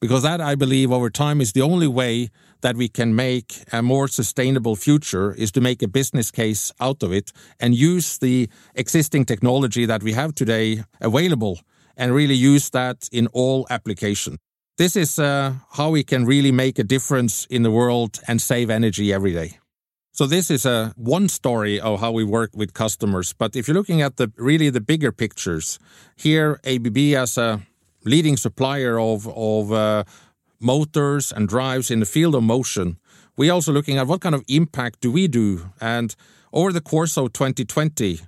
Because 0.00 0.22
that, 0.22 0.40
I 0.40 0.54
believe, 0.54 0.92
over 0.92 1.10
time 1.10 1.40
is 1.40 1.52
the 1.52 1.62
only 1.62 1.88
way 1.88 2.30
that 2.60 2.76
we 2.76 2.88
can 2.88 3.14
make 3.14 3.64
a 3.72 3.82
more 3.82 4.08
sustainable 4.08 4.76
future 4.76 5.34
is 5.34 5.50
to 5.52 5.60
make 5.60 5.82
a 5.82 5.88
business 5.88 6.30
case 6.30 6.72
out 6.80 7.02
of 7.02 7.12
it 7.12 7.32
and 7.60 7.74
use 7.74 8.18
the 8.18 8.48
existing 8.74 9.24
technology 9.24 9.86
that 9.86 10.02
we 10.02 10.12
have 10.12 10.34
today 10.34 10.84
available 11.00 11.60
and 11.96 12.14
really 12.14 12.34
use 12.34 12.70
that 12.70 13.08
in 13.10 13.26
all 13.28 13.66
applications. 13.70 14.38
This 14.76 14.94
is 14.94 15.18
uh, 15.18 15.54
how 15.72 15.90
we 15.90 16.04
can 16.04 16.24
really 16.24 16.52
make 16.52 16.78
a 16.78 16.84
difference 16.84 17.46
in 17.50 17.64
the 17.64 17.70
world 17.70 18.20
and 18.28 18.40
save 18.40 18.70
energy 18.70 19.12
every 19.12 19.32
day. 19.32 19.58
So 20.18 20.26
this 20.26 20.50
is 20.50 20.66
a 20.66 20.92
one 20.96 21.28
story 21.28 21.78
of 21.78 22.00
how 22.00 22.10
we 22.10 22.24
work 22.24 22.50
with 22.52 22.74
customers. 22.74 23.32
But 23.32 23.54
if 23.54 23.68
you're 23.68 23.76
looking 23.76 24.02
at 24.02 24.16
the 24.16 24.32
really 24.36 24.68
the 24.68 24.80
bigger 24.80 25.12
pictures, 25.12 25.78
here 26.16 26.58
ABB 26.64 26.98
as 27.14 27.38
a 27.38 27.60
leading 28.04 28.36
supplier 28.36 28.98
of 28.98 29.28
of 29.28 29.70
uh, 29.70 30.02
motors 30.58 31.30
and 31.30 31.48
drives 31.48 31.88
in 31.88 32.00
the 32.00 32.04
field 32.04 32.34
of 32.34 32.42
motion, 32.42 32.96
we're 33.36 33.52
also 33.52 33.72
looking 33.72 33.96
at 33.96 34.08
what 34.08 34.20
kind 34.20 34.34
of 34.34 34.42
impact 34.48 35.02
do 35.02 35.12
we 35.12 35.28
do. 35.28 35.70
And 35.80 36.16
over 36.52 36.72
the 36.72 36.80
course 36.80 37.16
of 37.16 37.32
2020, 37.32 38.18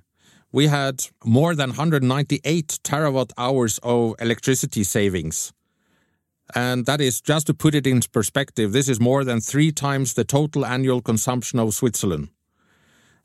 we 0.53 0.67
had 0.67 1.03
more 1.25 1.55
than 1.55 1.71
198 1.71 2.79
terawatt 2.85 3.33
hours 3.37 3.79
of 3.83 4.15
electricity 4.21 4.85
savings. 4.85 5.51
And 6.55 6.85
that 6.85 7.01
is 7.01 7.21
just 7.21 7.47
to 7.47 7.53
put 7.53 7.75
it 7.75 7.87
in 7.87 8.01
perspective, 8.11 8.71
this 8.71 8.89
is 8.89 8.99
more 8.99 9.23
than 9.23 9.41
three 9.41 9.71
times 9.71 10.13
the 10.13 10.23
total 10.23 10.65
annual 10.65 11.01
consumption 11.01 11.59
of 11.59 11.73
Switzerland. 11.73 12.29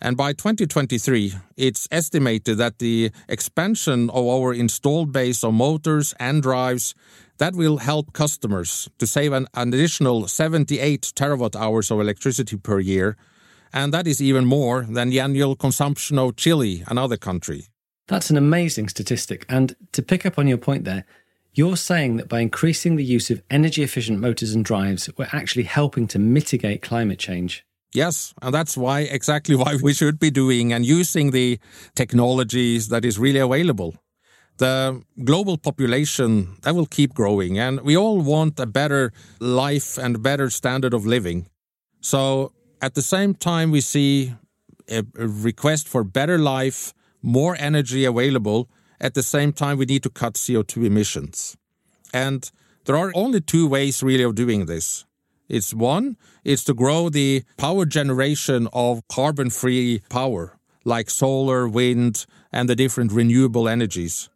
And 0.01 0.17
by 0.17 0.35
2023, 0.35 1.33
it's 1.57 1.89
estimated 1.91 2.59
that 2.59 2.79
the 2.79 3.11
expansion 3.29 4.11
of 4.11 4.27
our 4.27 4.53
installed 4.53 5.11
base 5.11 5.43
of 5.43 5.55
motors 5.55 6.15
and 6.21 6.43
drives 6.43 6.95
that 7.39 7.55
will 7.55 7.79
help 7.79 8.13
customers 8.13 8.89
to 8.99 9.07
save 9.07 9.33
an, 9.33 9.47
additional 9.55 10.29
78 10.29 11.13
terawatt 11.17 11.57
hours 11.57 11.91
of 11.91 12.01
electricity 12.01 12.57
per 12.57 12.79
year. 12.79 13.17
And 13.73 13.93
that 13.93 14.07
is 14.07 14.21
even 14.21 14.45
more 14.45 14.83
than 14.83 15.11
the 15.11 15.21
annual 15.21 15.57
consumption 15.57 16.19
of 16.19 16.37
Chile, 16.37 16.85
another 16.89 17.17
country. 17.17 17.67
That's 18.07 18.31
an 18.31 18.37
amazing 18.37 18.89
statistic. 18.89 19.45
And 19.49 19.75
to 19.93 20.03
pick 20.03 20.25
up 20.27 20.39
on 20.39 20.47
your 20.47 20.59
point 20.59 20.85
there, 20.85 21.05
you're 21.57 21.77
saying 21.77 22.19
that 22.19 22.29
by 22.29 22.41
increasing 22.41 22.97
the 22.97 23.05
use 23.05 23.31
of 23.31 23.43
energy 23.51 23.83
efficient 23.83 24.21
motors 24.21 24.55
and 24.55 24.65
drives, 24.65 25.09
we're 25.17 25.29
actually 25.33 25.65
helping 25.65 26.07
to 26.09 26.19
mitigate 26.19 26.83
climate 26.83 27.19
change. 27.19 27.65
Yes, 27.95 28.35
and 28.43 28.55
that's 28.55 28.77
why 28.77 29.01
exactly 29.01 29.57
why 29.57 29.77
we 29.83 29.95
should 29.95 30.19
be 30.19 30.31
doing 30.31 30.73
and 30.73 30.85
using 30.85 31.31
the 31.31 31.59
technologies 31.95 32.89
that 32.89 33.07
is 33.07 33.19
really 33.19 33.39
available. 33.39 33.95
The 34.59 35.03
global 35.25 35.57
population 35.57 36.57
that 36.63 36.75
will 36.75 36.87
keep 36.87 37.15
growing 37.15 37.59
and 37.59 37.81
we 37.81 37.97
all 37.97 38.21
want 38.21 38.61
a 38.61 38.67
better 38.67 39.13
life 39.41 39.99
and 39.99 40.23
better 40.23 40.51
standard 40.51 40.93
of 40.93 41.07
living. 41.07 41.47
So 42.01 42.53
at 42.83 42.95
the 42.95 43.03
same 43.03 43.35
time 43.35 43.71
we 43.71 43.81
see 43.81 44.35
a, 44.91 45.03
a 45.19 45.27
request 45.27 45.89
for 45.89 46.05
better 46.05 46.39
life, 46.39 46.93
more 47.23 47.57
energy 47.59 48.05
available, 48.05 48.69
at 49.01 49.15
the 49.15 49.23
same 49.23 49.53
time, 49.53 49.79
we 49.79 49.87
need 49.87 50.03
to 50.03 50.11
cut 50.11 50.35
CO2 50.35 50.87
emissions. 50.87 51.57
And 52.13 52.51
there 52.85 52.97
are 52.97 53.13
only 53.15 53.41
two 53.41 53.69
ways 53.69 54.03
really 54.03 54.25
of 54.25 54.35
doing 54.35 54.67
this. 54.67 55.05
It's 55.49 55.73
one, 55.73 56.17
it's 56.45 56.65
to 56.65 56.75
grow 56.75 57.09
the 57.09 57.45
power 57.57 57.85
generation 57.85 58.69
of 58.73 59.07
carbon 59.09 59.51
free 59.51 60.03
power, 60.09 60.59
like 60.85 61.09
solar, 61.11 61.69
wind, 61.69 62.27
and 62.53 62.69
the 62.69 62.77
different 62.77 63.13
renewable 63.13 63.69
energies. 63.69 64.29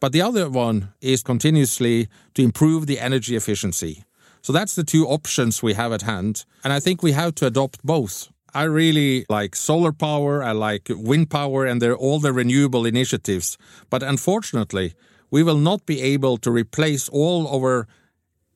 But 0.00 0.12
the 0.12 0.22
other 0.22 0.48
one 0.48 0.92
is 1.00 1.22
continuously 1.22 2.08
to 2.34 2.42
improve 2.42 2.86
the 2.86 3.00
energy 3.00 3.36
efficiency. 3.36 4.04
So 4.42 4.52
that's 4.52 4.74
the 4.74 4.84
two 4.84 5.06
options 5.06 5.62
we 5.62 5.74
have 5.74 5.92
at 5.92 6.02
hand. 6.02 6.44
And 6.62 6.72
I 6.72 6.80
think 6.80 7.02
we 7.02 7.12
have 7.12 7.34
to 7.36 7.46
adopt 7.46 7.84
both. 7.84 8.28
I 8.54 8.64
really 8.64 9.26
like 9.28 9.56
solar 9.56 9.92
power, 9.92 10.42
I 10.42 10.52
like 10.52 10.88
wind 10.88 11.28
power, 11.28 11.66
and 11.66 11.82
all 11.82 12.20
the 12.20 12.32
renewable 12.32 12.86
initiatives. 12.86 13.58
But 13.90 14.02
unfortunately, 14.02 14.94
we 15.30 15.42
will 15.42 15.58
not 15.58 15.86
be 15.86 16.00
able 16.00 16.36
to 16.38 16.50
replace 16.52 17.08
all 17.08 17.48
our 17.48 17.88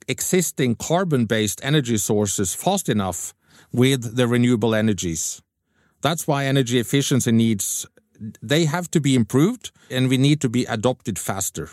existing 0.07 0.77
carbon 0.77 1.27
based 1.27 1.61
energy 1.65 1.97
sources 1.97 2.55
fast 2.55 2.89
enough 2.89 3.35
with 3.73 4.17
the 4.17 4.29
renewable 4.29 4.75
energies. 4.75 5.43
That's 6.01 6.29
why 6.29 6.45
energy 6.45 6.79
efficiency 6.79 7.33
needs 7.33 7.87
they 8.43 8.65
have 8.65 8.91
to 8.91 9.01
be 9.01 9.15
improved 9.15 9.71
and 9.91 10.09
we 10.09 10.19
need 10.19 10.41
to 10.41 10.49
be 10.49 10.65
adopted 10.65 11.19
faster. 11.19 11.71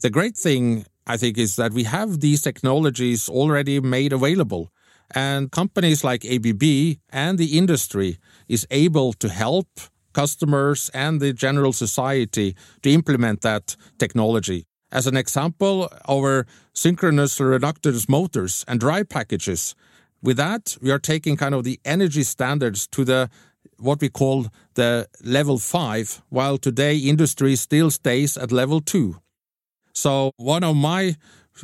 The 0.00 0.10
great 0.10 0.36
thing 0.36 0.86
I 1.06 1.16
think 1.16 1.38
is 1.38 1.56
that 1.56 1.72
we 1.72 1.84
have 1.84 2.20
these 2.20 2.42
technologies 2.42 3.28
already 3.28 3.80
made 3.80 4.12
available 4.12 4.70
and 5.14 5.50
companies 5.50 6.04
like 6.04 6.24
ABB 6.24 6.98
and 7.10 7.38
the 7.38 7.58
industry 7.58 8.18
is 8.48 8.66
able 8.70 9.12
to 9.14 9.28
help 9.28 9.68
customers 10.12 10.90
and 10.94 11.20
the 11.20 11.32
general 11.32 11.72
society 11.72 12.56
to 12.82 12.90
implement 12.90 13.42
that 13.42 13.76
technology. 13.98 14.64
As 14.90 15.06
an 15.06 15.16
example, 15.16 15.90
our 16.08 16.46
synchronous 16.72 17.40
reluctance 17.40 18.08
motors 18.08 18.64
and 18.66 18.80
drive 18.80 19.08
packages. 19.08 19.74
With 20.22 20.36
that, 20.38 20.76
we 20.80 20.90
are 20.90 20.98
taking 20.98 21.36
kind 21.36 21.54
of 21.54 21.64
the 21.64 21.78
energy 21.84 22.22
standards 22.22 22.86
to 22.88 23.04
the 23.04 23.28
what 23.78 24.00
we 24.00 24.08
call 24.08 24.46
the 24.74 25.06
level 25.22 25.58
five, 25.58 26.22
while 26.30 26.56
today 26.56 26.96
industry 26.96 27.56
still 27.56 27.90
stays 27.90 28.36
at 28.38 28.52
level 28.52 28.80
two. 28.80 29.20
So 29.92 30.32
one 30.36 30.64
of 30.64 30.76
my 30.76 31.16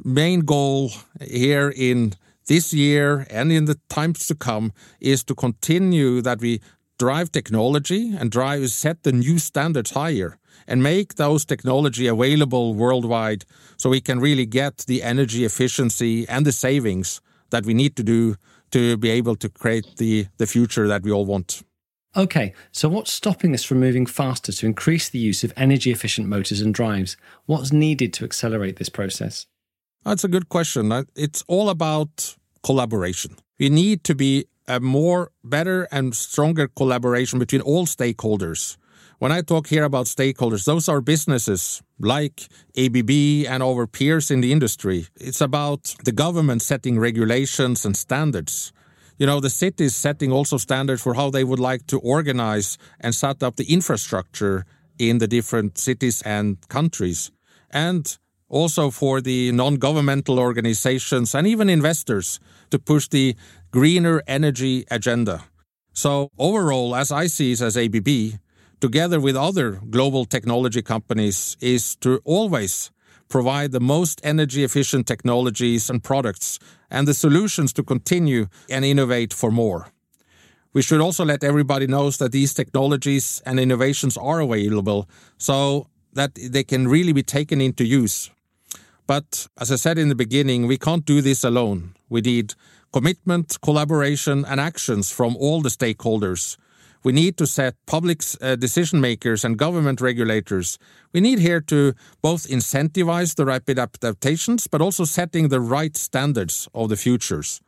main 0.05 0.41
goal 0.41 0.91
here 1.21 1.73
in 1.75 2.15
this 2.47 2.73
year 2.73 3.27
and 3.31 3.53
in 3.53 3.65
the 3.67 3.79
times 3.89 4.27
to 4.27 4.35
come 4.35 4.73
is 5.01 5.25
to 5.25 5.35
continue 5.35 6.21
that 6.23 6.41
we 6.41 6.61
drive 6.99 7.33
technology 7.33 8.15
and 8.17 8.31
drive 8.31 8.69
set 8.71 9.03
the 9.03 9.13
new 9.13 9.39
standards 9.39 9.91
higher 9.93 10.39
and 10.67 10.83
make 10.83 11.15
those 11.15 11.45
technology 11.45 12.07
available 12.07 12.75
worldwide 12.75 13.45
so 13.77 13.91
we 13.91 14.01
can 14.01 14.21
really 14.21 14.47
get 14.47 14.79
the 14.87 15.03
energy 15.03 15.45
efficiency 15.45 16.29
and 16.29 16.47
the 16.47 16.53
savings 16.53 17.21
that 17.51 17.65
we 17.65 17.75
need 17.75 17.97
to 17.97 18.03
do 18.03 18.37
to 18.71 18.97
be 18.97 19.11
able 19.11 19.37
to 19.37 19.49
create 19.49 19.97
the, 19.97 20.27
the 20.39 20.47
future 20.47 20.89
that 20.89 21.03
we 21.03 21.13
all 21.13 21.27
want. 21.27 21.63
Okay, 22.15 22.53
so 22.73 22.89
what's 22.89 23.13
stopping 23.13 23.55
us 23.55 23.65
from 23.65 23.81
moving 23.81 24.05
faster 24.05 24.53
to 24.53 24.67
increase 24.67 25.09
the 25.09 25.19
use 25.19 25.45
of 25.45 25.53
energy 25.57 25.91
efficient 25.91 26.29
motors 26.29 26.61
and 26.61 26.75
drives? 26.75 27.17
What's 27.47 27.73
needed 27.73 28.13
to 28.15 28.25
accelerate 28.25 28.77
this 28.77 28.91
process? 28.91 29.47
That's 30.04 30.25
a 30.25 30.28
good 30.28 30.49
question. 30.49 30.92
It's 31.14 31.44
all 31.47 31.71
about 31.71 32.37
collaboration. 32.62 33.37
We 33.59 33.68
need 33.68 34.04
to 34.04 34.14
be 34.14 34.47
a 34.66 34.80
more 34.80 35.30
better 35.44 35.88
and 35.90 36.14
stronger 36.14 36.68
collaboration 36.68 37.38
between 37.38 37.62
all 37.62 37.87
stakeholders. 37.87 38.76
When 39.18 39.30
I 39.30 39.42
talk 39.42 39.68
here 39.68 39.85
about 39.85 40.06
stakeholders, 40.06 40.64
those 40.64 40.88
are 40.88 41.00
businesses 41.00 41.82
like 42.00 42.49
ABB 42.76 43.47
and 43.49 43.62
our 43.62 43.87
peers 43.87 44.30
in 44.30 44.40
the 44.40 44.50
industry. 44.50 45.06
It's 45.21 45.40
about 45.40 45.94
the 46.04 46.12
government 46.12 46.62
setting 46.62 46.99
regulations 46.99 47.85
and 47.85 47.97
standards 47.97 48.73
you 49.23 49.26
know, 49.26 49.38
the 49.38 49.50
city 49.50 49.85
is 49.85 49.94
setting 49.94 50.32
also 50.32 50.56
standards 50.56 51.00
for 51.00 51.14
how 51.14 51.30
they 51.30 51.44
would 51.44 51.61
like 51.61 51.87
to 51.87 52.00
organize 52.00 52.76
and 52.99 53.14
set 53.14 53.42
up 53.42 53.54
the 53.54 53.73
infrastructure 53.73 54.64
in 54.99 55.18
the 55.18 55.28
different 55.28 55.78
cities 55.78 56.23
and 56.23 56.56
countries. 56.68 57.30
And 57.71 58.18
also 58.52 58.90
for 58.90 59.21
the 59.21 59.50
non-governmental 59.50 60.38
organizations 60.38 61.35
and 61.35 61.47
even 61.47 61.71
investors 61.71 62.38
to 62.71 62.78
push 62.78 63.09
the 63.09 63.35
greener 63.73 64.23
energy 64.26 64.85
agenda. 64.90 65.42
So 65.94 66.30
overall, 66.38 66.94
as 66.94 67.11
I 67.11 67.26
see 67.26 67.52
it 67.52 67.62
as 67.62 67.76
ABB, 67.76 68.38
together 68.80 69.18
with 69.18 69.37
other 69.37 69.80
global 69.90 70.26
technology 70.26 70.82
companies, 70.82 71.56
is 71.61 71.97
to 71.97 72.21
always 72.25 72.90
provide 73.28 73.73
the 73.73 73.80
most 73.80 74.21
energy 74.23 74.62
efficient 74.62 75.06
technologies 75.06 75.88
and 75.88 76.04
products 76.04 76.59
and 76.90 77.09
the 77.09 77.14
solutions 77.14 77.73
to 77.73 77.82
continue 77.82 78.47
and 78.68 78.85
innovate 78.85 79.32
for 79.32 79.50
more. 79.50 79.88
We 80.75 80.82
should 80.82 81.00
also 81.00 81.25
let 81.25 81.42
everybody 81.42 81.87
know 81.87 82.11
that 82.11 82.32
these 82.32 82.52
technologies 82.52 83.42
and 83.47 83.59
innovations 83.59 84.18
are 84.18 84.40
available 84.40 85.09
so 85.38 85.87
that 86.12 86.35
they 86.35 86.64
can 86.64 86.88
really 86.88 87.12
be 87.12 87.23
taken 87.23 87.61
into 87.61 87.85
use. 87.85 88.30
But 89.14 89.47
as 89.61 89.71
I 89.71 89.76
said 89.76 89.99
in 89.99 90.09
the 90.09 90.14
beginning, 90.25 90.66
we 90.66 90.78
can't 90.78 91.04
do 91.04 91.21
this 91.21 91.45
alone. 91.45 91.81
We 92.09 92.23
need 92.23 92.54
commitment, 92.95 93.59
collaboration, 93.61 94.47
and 94.47 94.59
actions 94.59 95.11
from 95.11 95.37
all 95.37 95.61
the 95.61 95.69
stakeholders 95.69 96.57
we 97.04 97.12
need 97.12 97.37
to 97.37 97.47
set 97.47 97.75
public 97.87 98.23
uh, 98.40 98.54
decision 98.57 99.00
makers 99.00 99.45
and 99.45 99.59
government 99.59 100.00
regulators. 100.00 100.78
We 101.12 101.21
need 101.21 101.40
here 101.40 101.61
to 101.62 101.95
both 102.23 102.47
incentivize 102.47 103.35
the 103.35 103.45
rapid 103.45 103.78
adaptations, 103.78 104.69
but 104.69 104.81
also 104.81 105.04
setting 105.04 105.49
the 105.49 105.61
right 105.61 105.97
standards 105.97 106.69
of 106.73 106.88
the 106.88 106.97
futures. 106.97 107.61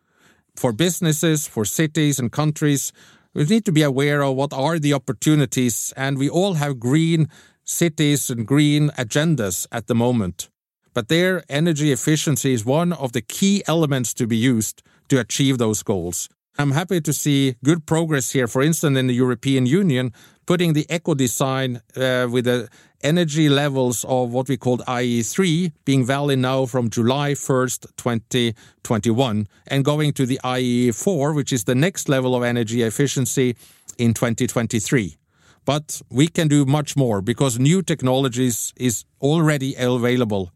For 0.54 0.72
businesses, 0.72 1.48
for 1.48 1.64
cities 1.64 2.20
and 2.20 2.30
countries, 2.30 2.92
we 3.34 3.44
need 3.44 3.64
to 3.64 3.72
be 3.72 3.82
aware 3.82 4.22
of 4.22 4.36
what 4.36 4.52
are 4.52 4.78
the 4.78 4.94
opportunities, 4.94 5.92
and 5.96 6.16
we 6.16 6.30
all 6.30 6.54
have 6.54 6.78
green 6.78 7.28
cities 7.64 8.30
and 8.30 8.46
green 8.46 8.90
agendas 8.90 9.66
at 9.72 9.88
the 9.88 9.96
moment. 9.96 10.48
But 10.94 11.08
their 11.08 11.42
energy 11.48 11.90
efficiency 11.90 12.54
is 12.54 12.64
one 12.64 12.92
of 12.92 13.12
the 13.12 13.20
key 13.20 13.62
elements 13.66 14.14
to 14.14 14.26
be 14.26 14.36
used 14.36 14.82
to 15.08 15.18
achieve 15.18 15.58
those 15.58 15.82
goals. 15.82 16.28
I'm 16.56 16.70
happy 16.70 17.00
to 17.00 17.12
see 17.12 17.56
good 17.64 17.84
progress 17.84 18.30
here, 18.30 18.46
for 18.46 18.62
instance, 18.62 18.96
in 18.96 19.08
the 19.08 19.14
European 19.14 19.66
Union, 19.66 20.12
putting 20.46 20.72
the 20.72 20.86
eco 20.88 21.14
design 21.14 21.80
uh, 21.96 22.28
with 22.30 22.44
the 22.44 22.68
energy 23.02 23.48
levels 23.48 24.04
of 24.04 24.32
what 24.32 24.48
we 24.48 24.56
called 24.56 24.82
IE3 24.86 25.72
being 25.84 26.06
valid 26.06 26.38
now 26.38 26.64
from 26.64 26.90
July 26.90 27.32
1st, 27.32 27.86
2021, 27.96 29.48
and 29.66 29.84
going 29.84 30.12
to 30.12 30.24
the 30.24 30.38
IE4, 30.44 31.34
which 31.34 31.52
is 31.52 31.64
the 31.64 31.74
next 31.74 32.08
level 32.08 32.36
of 32.36 32.44
energy 32.44 32.82
efficiency 32.82 33.56
in 33.98 34.14
2023. 34.14 35.16
But 35.64 36.00
we 36.08 36.28
can 36.28 36.46
do 36.46 36.64
much 36.64 36.96
more 36.96 37.20
because 37.20 37.58
new 37.58 37.82
technologies 37.82 38.72
is 38.76 39.04
already 39.20 39.74
available 39.74 40.52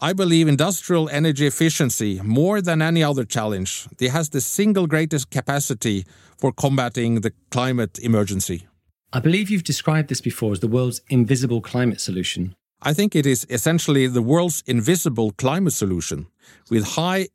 I 0.00 0.12
believe 0.12 0.46
industrial 0.46 1.08
energy 1.08 1.46
efficiency, 1.46 2.20
more 2.22 2.60
than 2.60 2.82
any 2.82 3.02
other 3.02 3.24
challenge, 3.24 3.88
it 3.98 4.10
has 4.10 4.28
the 4.28 4.42
single 4.42 4.86
greatest 4.86 5.30
capacity 5.30 6.04
for 6.36 6.52
combating 6.52 7.22
the 7.22 7.32
climate 7.50 7.98
emergency. 8.00 8.66
I 9.14 9.20
believe 9.20 9.48
you've 9.48 9.64
described 9.64 10.10
this 10.10 10.20
before 10.20 10.52
as 10.52 10.60
the 10.60 10.68
world's 10.68 11.00
invisible 11.08 11.62
climate 11.62 12.02
solution. 12.02 12.54
I 12.82 12.92
think 12.92 13.16
it 13.16 13.24
is 13.24 13.46
essentially 13.48 14.06
the 14.06 14.20
world's 14.20 14.62
invisible 14.66 15.30
climate 15.30 15.72
solution, 15.72 16.26
with 16.68 16.96
high 16.96 17.28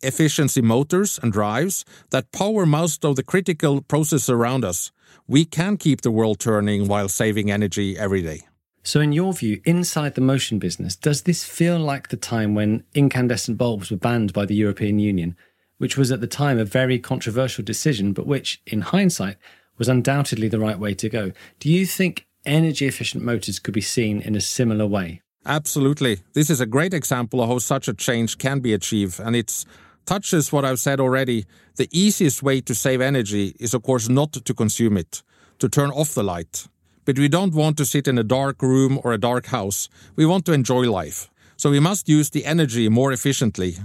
efficiency 0.00 0.62
motors 0.62 1.18
and 1.20 1.32
drives 1.32 1.84
that 2.10 2.30
power 2.30 2.64
most 2.64 3.04
of 3.04 3.16
the 3.16 3.24
critical 3.24 3.80
processes 3.80 4.30
around 4.30 4.64
us. 4.64 4.92
We 5.26 5.44
can 5.44 5.76
keep 5.76 6.02
the 6.02 6.12
world 6.12 6.38
turning 6.38 6.86
while 6.86 7.08
saving 7.08 7.50
energy 7.50 7.98
every 7.98 8.22
day. 8.22 8.42
So, 8.86 9.00
in 9.00 9.12
your 9.12 9.32
view, 9.32 9.62
inside 9.64 10.14
the 10.14 10.20
motion 10.20 10.58
business, 10.58 10.94
does 10.94 11.22
this 11.22 11.42
feel 11.42 11.78
like 11.78 12.08
the 12.08 12.18
time 12.18 12.54
when 12.54 12.84
incandescent 12.92 13.56
bulbs 13.56 13.90
were 13.90 13.96
banned 13.96 14.34
by 14.34 14.44
the 14.44 14.54
European 14.54 14.98
Union, 14.98 15.36
which 15.78 15.96
was 15.96 16.12
at 16.12 16.20
the 16.20 16.26
time 16.26 16.58
a 16.58 16.66
very 16.66 16.98
controversial 16.98 17.64
decision, 17.64 18.12
but 18.12 18.26
which, 18.26 18.60
in 18.66 18.82
hindsight, 18.82 19.38
was 19.78 19.88
undoubtedly 19.88 20.48
the 20.48 20.58
right 20.58 20.78
way 20.78 20.92
to 20.92 21.08
go? 21.08 21.32
Do 21.60 21.70
you 21.70 21.86
think 21.86 22.26
energy 22.44 22.86
efficient 22.86 23.24
motors 23.24 23.58
could 23.58 23.72
be 23.72 23.80
seen 23.80 24.20
in 24.20 24.34
a 24.36 24.40
similar 24.40 24.86
way? 24.86 25.22
Absolutely. 25.46 26.18
This 26.34 26.50
is 26.50 26.60
a 26.60 26.66
great 26.66 26.92
example 26.92 27.40
of 27.40 27.48
how 27.48 27.60
such 27.60 27.88
a 27.88 27.94
change 27.94 28.36
can 28.36 28.60
be 28.60 28.74
achieved, 28.74 29.18
and 29.18 29.34
it 29.34 29.64
touches 30.04 30.52
what 30.52 30.66
I've 30.66 30.78
said 30.78 31.00
already. 31.00 31.46
The 31.76 31.88
easiest 31.90 32.42
way 32.42 32.60
to 32.60 32.74
save 32.74 33.00
energy 33.00 33.56
is, 33.58 33.72
of 33.72 33.82
course, 33.82 34.10
not 34.10 34.34
to 34.34 34.52
consume 34.52 34.98
it, 34.98 35.22
to 35.58 35.70
turn 35.70 35.90
off 35.90 36.12
the 36.12 36.22
light 36.22 36.66
but 37.04 37.18
we 37.18 37.28
don't 37.28 37.54
want 37.54 37.76
to 37.78 37.84
sit 37.84 38.08
in 38.08 38.18
a 38.18 38.24
dark 38.24 38.62
room 38.62 39.00
or 39.02 39.12
a 39.12 39.18
dark 39.18 39.46
house. 39.46 39.88
We 40.16 40.26
want 40.26 40.44
to 40.46 40.52
enjoy 40.52 40.90
life. 40.90 41.30
So 41.56 41.70
we 41.70 41.80
must 41.80 42.08
use 42.08 42.30
the 42.30 42.44
energy 42.44 42.88
more 42.88 43.12
efficiently. 43.12 43.78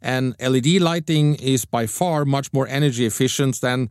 And 0.00 0.36
LED 0.40 0.80
lighting 0.80 1.34
is 1.36 1.64
by 1.64 1.86
far 1.86 2.24
much 2.24 2.52
more 2.52 2.68
energy 2.68 3.06
efficient 3.06 3.60
than 3.60 3.90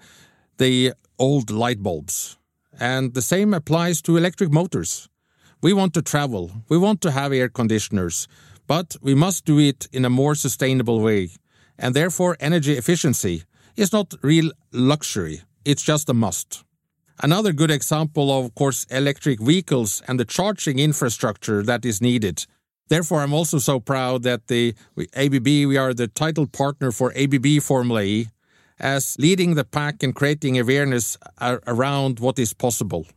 the 0.58 0.93
old 1.19 1.52
light 1.52 1.84
bulbs. 1.84 2.38
And 2.80 3.13
the 3.13 3.21
same 3.21 3.54
applies 3.54 4.02
to 4.04 4.17
electric 4.17 4.52
motors. 4.52 5.10
We 5.62 5.74
want 5.74 5.93
to 5.95 6.02
travel. 6.02 6.52
We 6.69 6.78
want 6.78 7.02
to 7.02 7.12
have 7.12 7.34
air 7.34 7.50
conditioners, 7.50 8.28
but 8.67 8.95
we 9.02 9.15
must 9.15 9.45
do 9.45 9.60
it 9.60 9.88
in 9.91 10.06
a 10.06 10.10
more 10.10 10.36
sustainable 10.36 11.02
way. 11.02 11.30
And 11.78 11.95
therefore, 11.95 12.38
energy 12.39 12.74
efficiency 12.78 13.43
is 13.76 13.91
not 13.91 14.13
real 14.21 14.52
luxury. 14.71 15.41
It's 15.65 15.84
just 15.84 16.10
a 16.10 16.13
must. 16.13 16.63
Another 17.21 17.54
good 17.54 17.71
example, 17.71 18.30
of 18.32 18.54
course, 18.56 18.86
electric 18.89 19.39
vehicles 19.39 20.01
and 20.08 20.19
the 20.19 20.25
charging 20.25 20.80
infrastructure 20.80 21.63
that 21.63 21.86
is 21.86 22.01
needed. 22.01 22.45
Therefore, 22.88 23.21
I'm 23.21 23.34
also 23.34 23.58
so 23.58 23.80
proud 23.80 24.23
that 24.23 24.47
the 24.47 24.75
ABB, 25.15 25.45
we 25.45 25.78
are 25.78 25.93
the 25.93 26.08
title 26.08 26.45
partner 26.45 26.91
for 26.91 27.13
ABB 27.15 27.62
Formula 27.62 28.01
E, 28.04 28.28
as 28.80 29.15
leading 29.17 29.56
the 29.56 29.63
pack 29.63 30.04
and 30.04 30.13
creating 30.13 30.60
awareness 30.60 31.17
around 31.41 32.19
what 32.19 32.38
is 32.38 32.54
possible. 32.54 33.08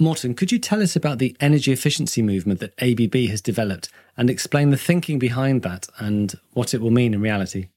Morten, 0.00 0.34
could 0.34 0.52
you 0.52 0.58
tell 0.58 0.82
us 0.82 0.94
about 0.94 1.18
the 1.18 1.36
energy 1.40 1.72
efficiency 1.72 2.22
movement 2.22 2.60
that 2.60 2.74
ABB 2.80 3.30
has 3.30 3.40
developed 3.40 3.88
and 4.16 4.28
explain 4.28 4.70
the 4.70 4.76
thinking 4.76 5.18
behind 5.18 5.62
that 5.62 5.88
and 5.98 6.34
what 6.52 6.74
it 6.74 6.80
will 6.80 6.90
mean 6.90 7.14
in 7.14 7.20
reality? 7.20 7.68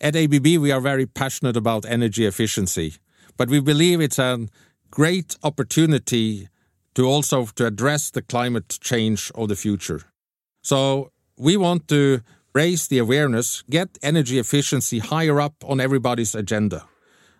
At 0.00 0.14
ABB, 0.14 0.46
we 0.58 0.70
are 0.72 0.80
very 0.80 1.06
passionate 1.06 1.56
about 1.56 1.86
energy 1.86 2.26
efficiency, 2.26 2.94
but 3.36 3.48
we 3.48 3.60
believe 3.60 4.00
it's 4.00 4.18
an 4.18 4.50
great 4.96 5.36
opportunity 5.42 6.48
to 6.94 7.04
also 7.04 7.44
to 7.54 7.66
address 7.66 8.10
the 8.10 8.22
climate 8.22 8.78
change 8.80 9.30
of 9.34 9.46
the 9.50 9.54
future. 9.54 10.00
So 10.62 11.10
we 11.36 11.58
want 11.58 11.86
to 11.88 12.22
raise 12.54 12.88
the 12.88 12.96
awareness, 12.96 13.62
get 13.68 13.98
energy 14.02 14.38
efficiency 14.38 15.00
higher 15.00 15.38
up 15.38 15.52
on 15.66 15.80
everybody's 15.80 16.34
agenda. 16.34 16.86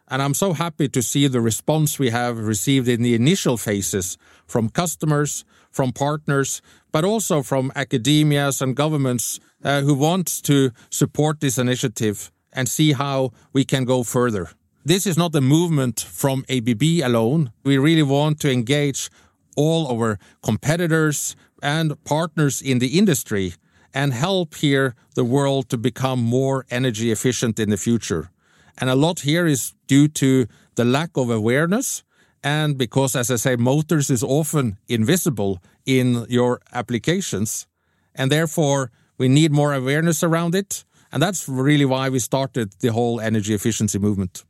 And 0.07 0.21
I'm 0.21 0.35
so 0.35 0.53
happy 0.53 0.87
to 0.91 1.01
see 1.01 1.29
the 1.29 1.41
response 1.41 1.99
we 1.99 2.11
have 2.11 2.37
received 2.37 2.89
in 2.89 3.01
the 3.03 3.15
initial 3.15 3.57
phases 3.57 4.19
from 4.47 4.69
customers, 4.69 5.47
from 5.71 5.93
partners, 5.93 6.61
but 6.93 7.07
also 7.07 7.43
from 7.43 7.73
academias 7.75 8.61
and 8.61 8.77
governments 8.77 9.41
uh, 9.65 9.81
who 9.81 9.95
want 9.95 10.27
to 10.43 10.73
support 10.91 11.41
this 11.41 11.57
initiative 11.57 12.31
and 12.53 12.69
see 12.69 12.93
how 12.93 13.33
we 13.55 13.65
can 13.65 13.87
go 13.87 14.03
further. 14.03 14.51
This 14.87 15.05
is 15.05 15.17
not 15.19 15.35
a 15.35 15.41
movement 15.41 15.99
from 15.99 16.45
ABB 16.49 17.03
alone. 17.03 17.51
We 17.65 17.77
really 17.77 18.05
want 18.05 18.39
to 18.43 18.53
engage 18.53 19.11
all 19.57 19.89
our 19.89 20.17
competitors 20.45 21.35
and 21.61 21.97
partners 22.05 22.63
in 22.63 22.79
the 22.79 22.97
industry 22.97 23.55
and 23.93 24.13
help 24.15 24.55
here 24.55 24.95
the 25.17 25.25
world 25.25 25.69
to 25.71 25.77
become 25.77 26.23
more 26.23 26.67
energy 26.71 27.11
efficient 27.11 27.59
in 27.59 27.71
the 27.71 27.77
future. 27.77 28.31
And 28.79 28.89
a 28.89 28.95
lot 28.95 29.23
here 29.23 29.45
is 29.45 29.75
due 29.89 30.07
to 30.23 30.47
the 30.77 30.85
lack 30.85 31.17
of 31.17 31.31
awareness 31.31 32.05
and 32.45 32.79
because, 32.79 33.17
as 33.17 33.29
I 33.29 33.37
say, 33.37 33.57
motors 33.57 34.09
is 34.09 34.23
often 34.23 34.79
invisible 34.87 35.61
in 35.85 36.27
your 36.29 36.61
applications. 36.73 37.67
And 38.15 38.31
therefore, 38.31 38.93
we 39.19 39.27
need 39.27 39.51
more 39.51 39.75
awareness 39.75 40.23
around 40.23 40.55
it. 40.55 40.85
And 41.11 41.21
that's 41.21 41.49
really 41.49 41.87
why 41.87 42.09
we 42.09 42.21
started 42.21 42.75
the 42.79 42.93
whole 42.93 43.19
energy 43.21 43.53
efficiency 43.53 43.99
movement. 43.99 44.46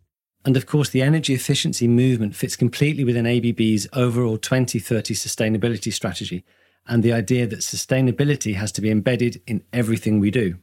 And 0.46 0.56
of 0.56 0.64
course, 0.64 0.90
the 0.90 1.02
energy 1.02 1.34
efficiency 1.34 1.88
movement 1.88 2.36
fits 2.36 2.54
completely 2.54 3.02
within 3.02 3.26
ABB's 3.26 3.88
overall 3.92 4.38
2030 4.38 5.12
sustainability 5.12 5.92
strategy 5.92 6.44
and 6.86 7.02
the 7.02 7.12
idea 7.12 7.48
that 7.48 7.58
sustainability 7.58 8.54
has 8.54 8.70
to 8.72 8.80
be 8.80 8.88
embedded 8.88 9.42
in 9.48 9.64
everything 9.72 10.20
we 10.20 10.30
do. 10.30 10.58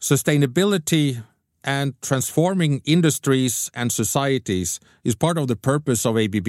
Sustainability 0.00 1.22
and 1.62 1.94
transforming 2.02 2.82
industries 2.84 3.70
and 3.74 3.92
societies 3.92 4.80
is 5.04 5.14
part 5.14 5.38
of 5.38 5.46
the 5.46 5.54
purpose 5.54 6.04
of 6.04 6.18
ABB. 6.18 6.48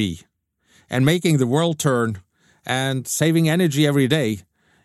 And 0.89 1.05
making 1.05 1.37
the 1.37 1.45
world 1.45 1.77
turn 1.77 2.23
and 2.65 3.07
saving 3.07 3.47
energy 3.47 3.85
every 3.85 4.07
day 4.07 4.39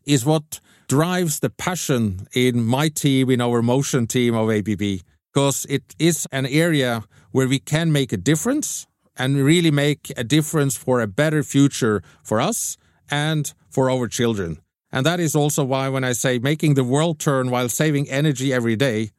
is 0.04 0.26
what 0.26 0.60
drives 0.88 1.40
the 1.40 1.48
passion 1.48 2.28
in 2.34 2.66
my 2.66 2.90
team, 2.90 3.30
in 3.30 3.40
our 3.40 3.62
motion 3.62 4.06
team 4.06 4.34
of 4.34 4.50
ABB, 4.50 5.00
because 5.32 5.64
it 5.70 5.94
is 5.98 6.26
an 6.32 6.44
area 6.44 7.04
where 7.30 7.48
we 7.48 7.58
can 7.58 7.92
make 7.92 8.12
a 8.12 8.16
difference 8.16 8.86
and 9.16 9.44
really 9.44 9.70
make 9.70 10.12
a 10.16 10.24
difference 10.24 10.76
for 10.76 11.00
a 11.00 11.06
better 11.06 11.42
future 11.42 12.02
for 12.22 12.40
us 12.40 12.76
and 13.10 13.52
for 13.70 13.90
our 13.90 14.06
children. 14.08 14.58
And 14.90 15.04
that 15.04 15.20
is 15.20 15.34
also 15.34 15.64
why, 15.64 15.88
when 15.88 16.04
I 16.04 16.12
say 16.12 16.38
making 16.38 16.74
the 16.74 16.84
world 16.84 17.18
turn 17.18 17.50
while 17.50 17.68
saving 17.68 18.08
energy 18.08 18.52
every 18.52 18.76
day, 18.76 19.10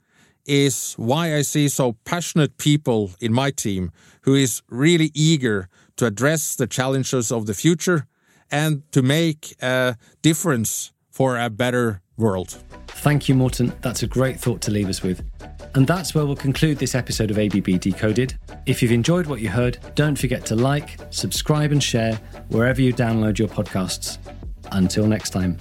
is 0.46 0.94
why 0.94 1.36
I 1.36 1.44
see 1.44 1.68
so 1.68 1.98
passionate 2.06 2.58
people 2.58 3.12
in 3.20 3.32
my 3.34 3.52
team 3.52 3.92
who 4.22 4.34
is 4.34 4.64
really 4.70 5.12
eager 5.14 5.70
to 5.98 6.06
address 6.08 6.56
the 6.56 6.66
challenges 6.66 7.32
of 7.32 7.46
the 7.46 7.54
future 7.54 8.08
and 8.50 8.82
to 8.94 9.02
make 9.04 9.56
a 9.62 9.96
difference 10.22 10.92
for 11.12 11.38
a 11.38 11.50
better 11.50 12.02
world. 12.18 12.58
Thank 12.98 13.30
you, 13.30 13.36
Morten. 13.36 13.74
That's 13.82 14.04
a 14.04 14.08
great 14.08 14.40
thought 14.40 14.62
to 14.62 14.72
leave 14.72 14.90
us 14.90 15.02
with. 15.02 15.24
And 15.76 15.86
that's 15.88 16.14
where 16.16 16.26
we'll 16.26 16.36
conclude 16.36 16.78
this 16.78 16.96
episode 16.96 17.32
of 17.32 17.38
ABB 17.38 17.80
Decoded. 17.80 18.38
If 18.66 18.82
you've 18.82 18.92
enjoyed 18.92 19.28
what 19.28 19.40
you 19.40 19.50
heard, 19.50 19.78
don't 19.96 20.18
forget 20.18 20.46
to 20.48 20.56
like, 20.56 20.98
subscribe, 21.12 21.72
and 21.72 21.82
share 21.82 22.16
wherever 22.50 22.82
you 22.82 22.94
download 22.94 23.38
your 23.38 23.48
podcasts. 23.48 24.18
Until 24.72 25.08
next 25.08 25.30
time. 25.30 25.58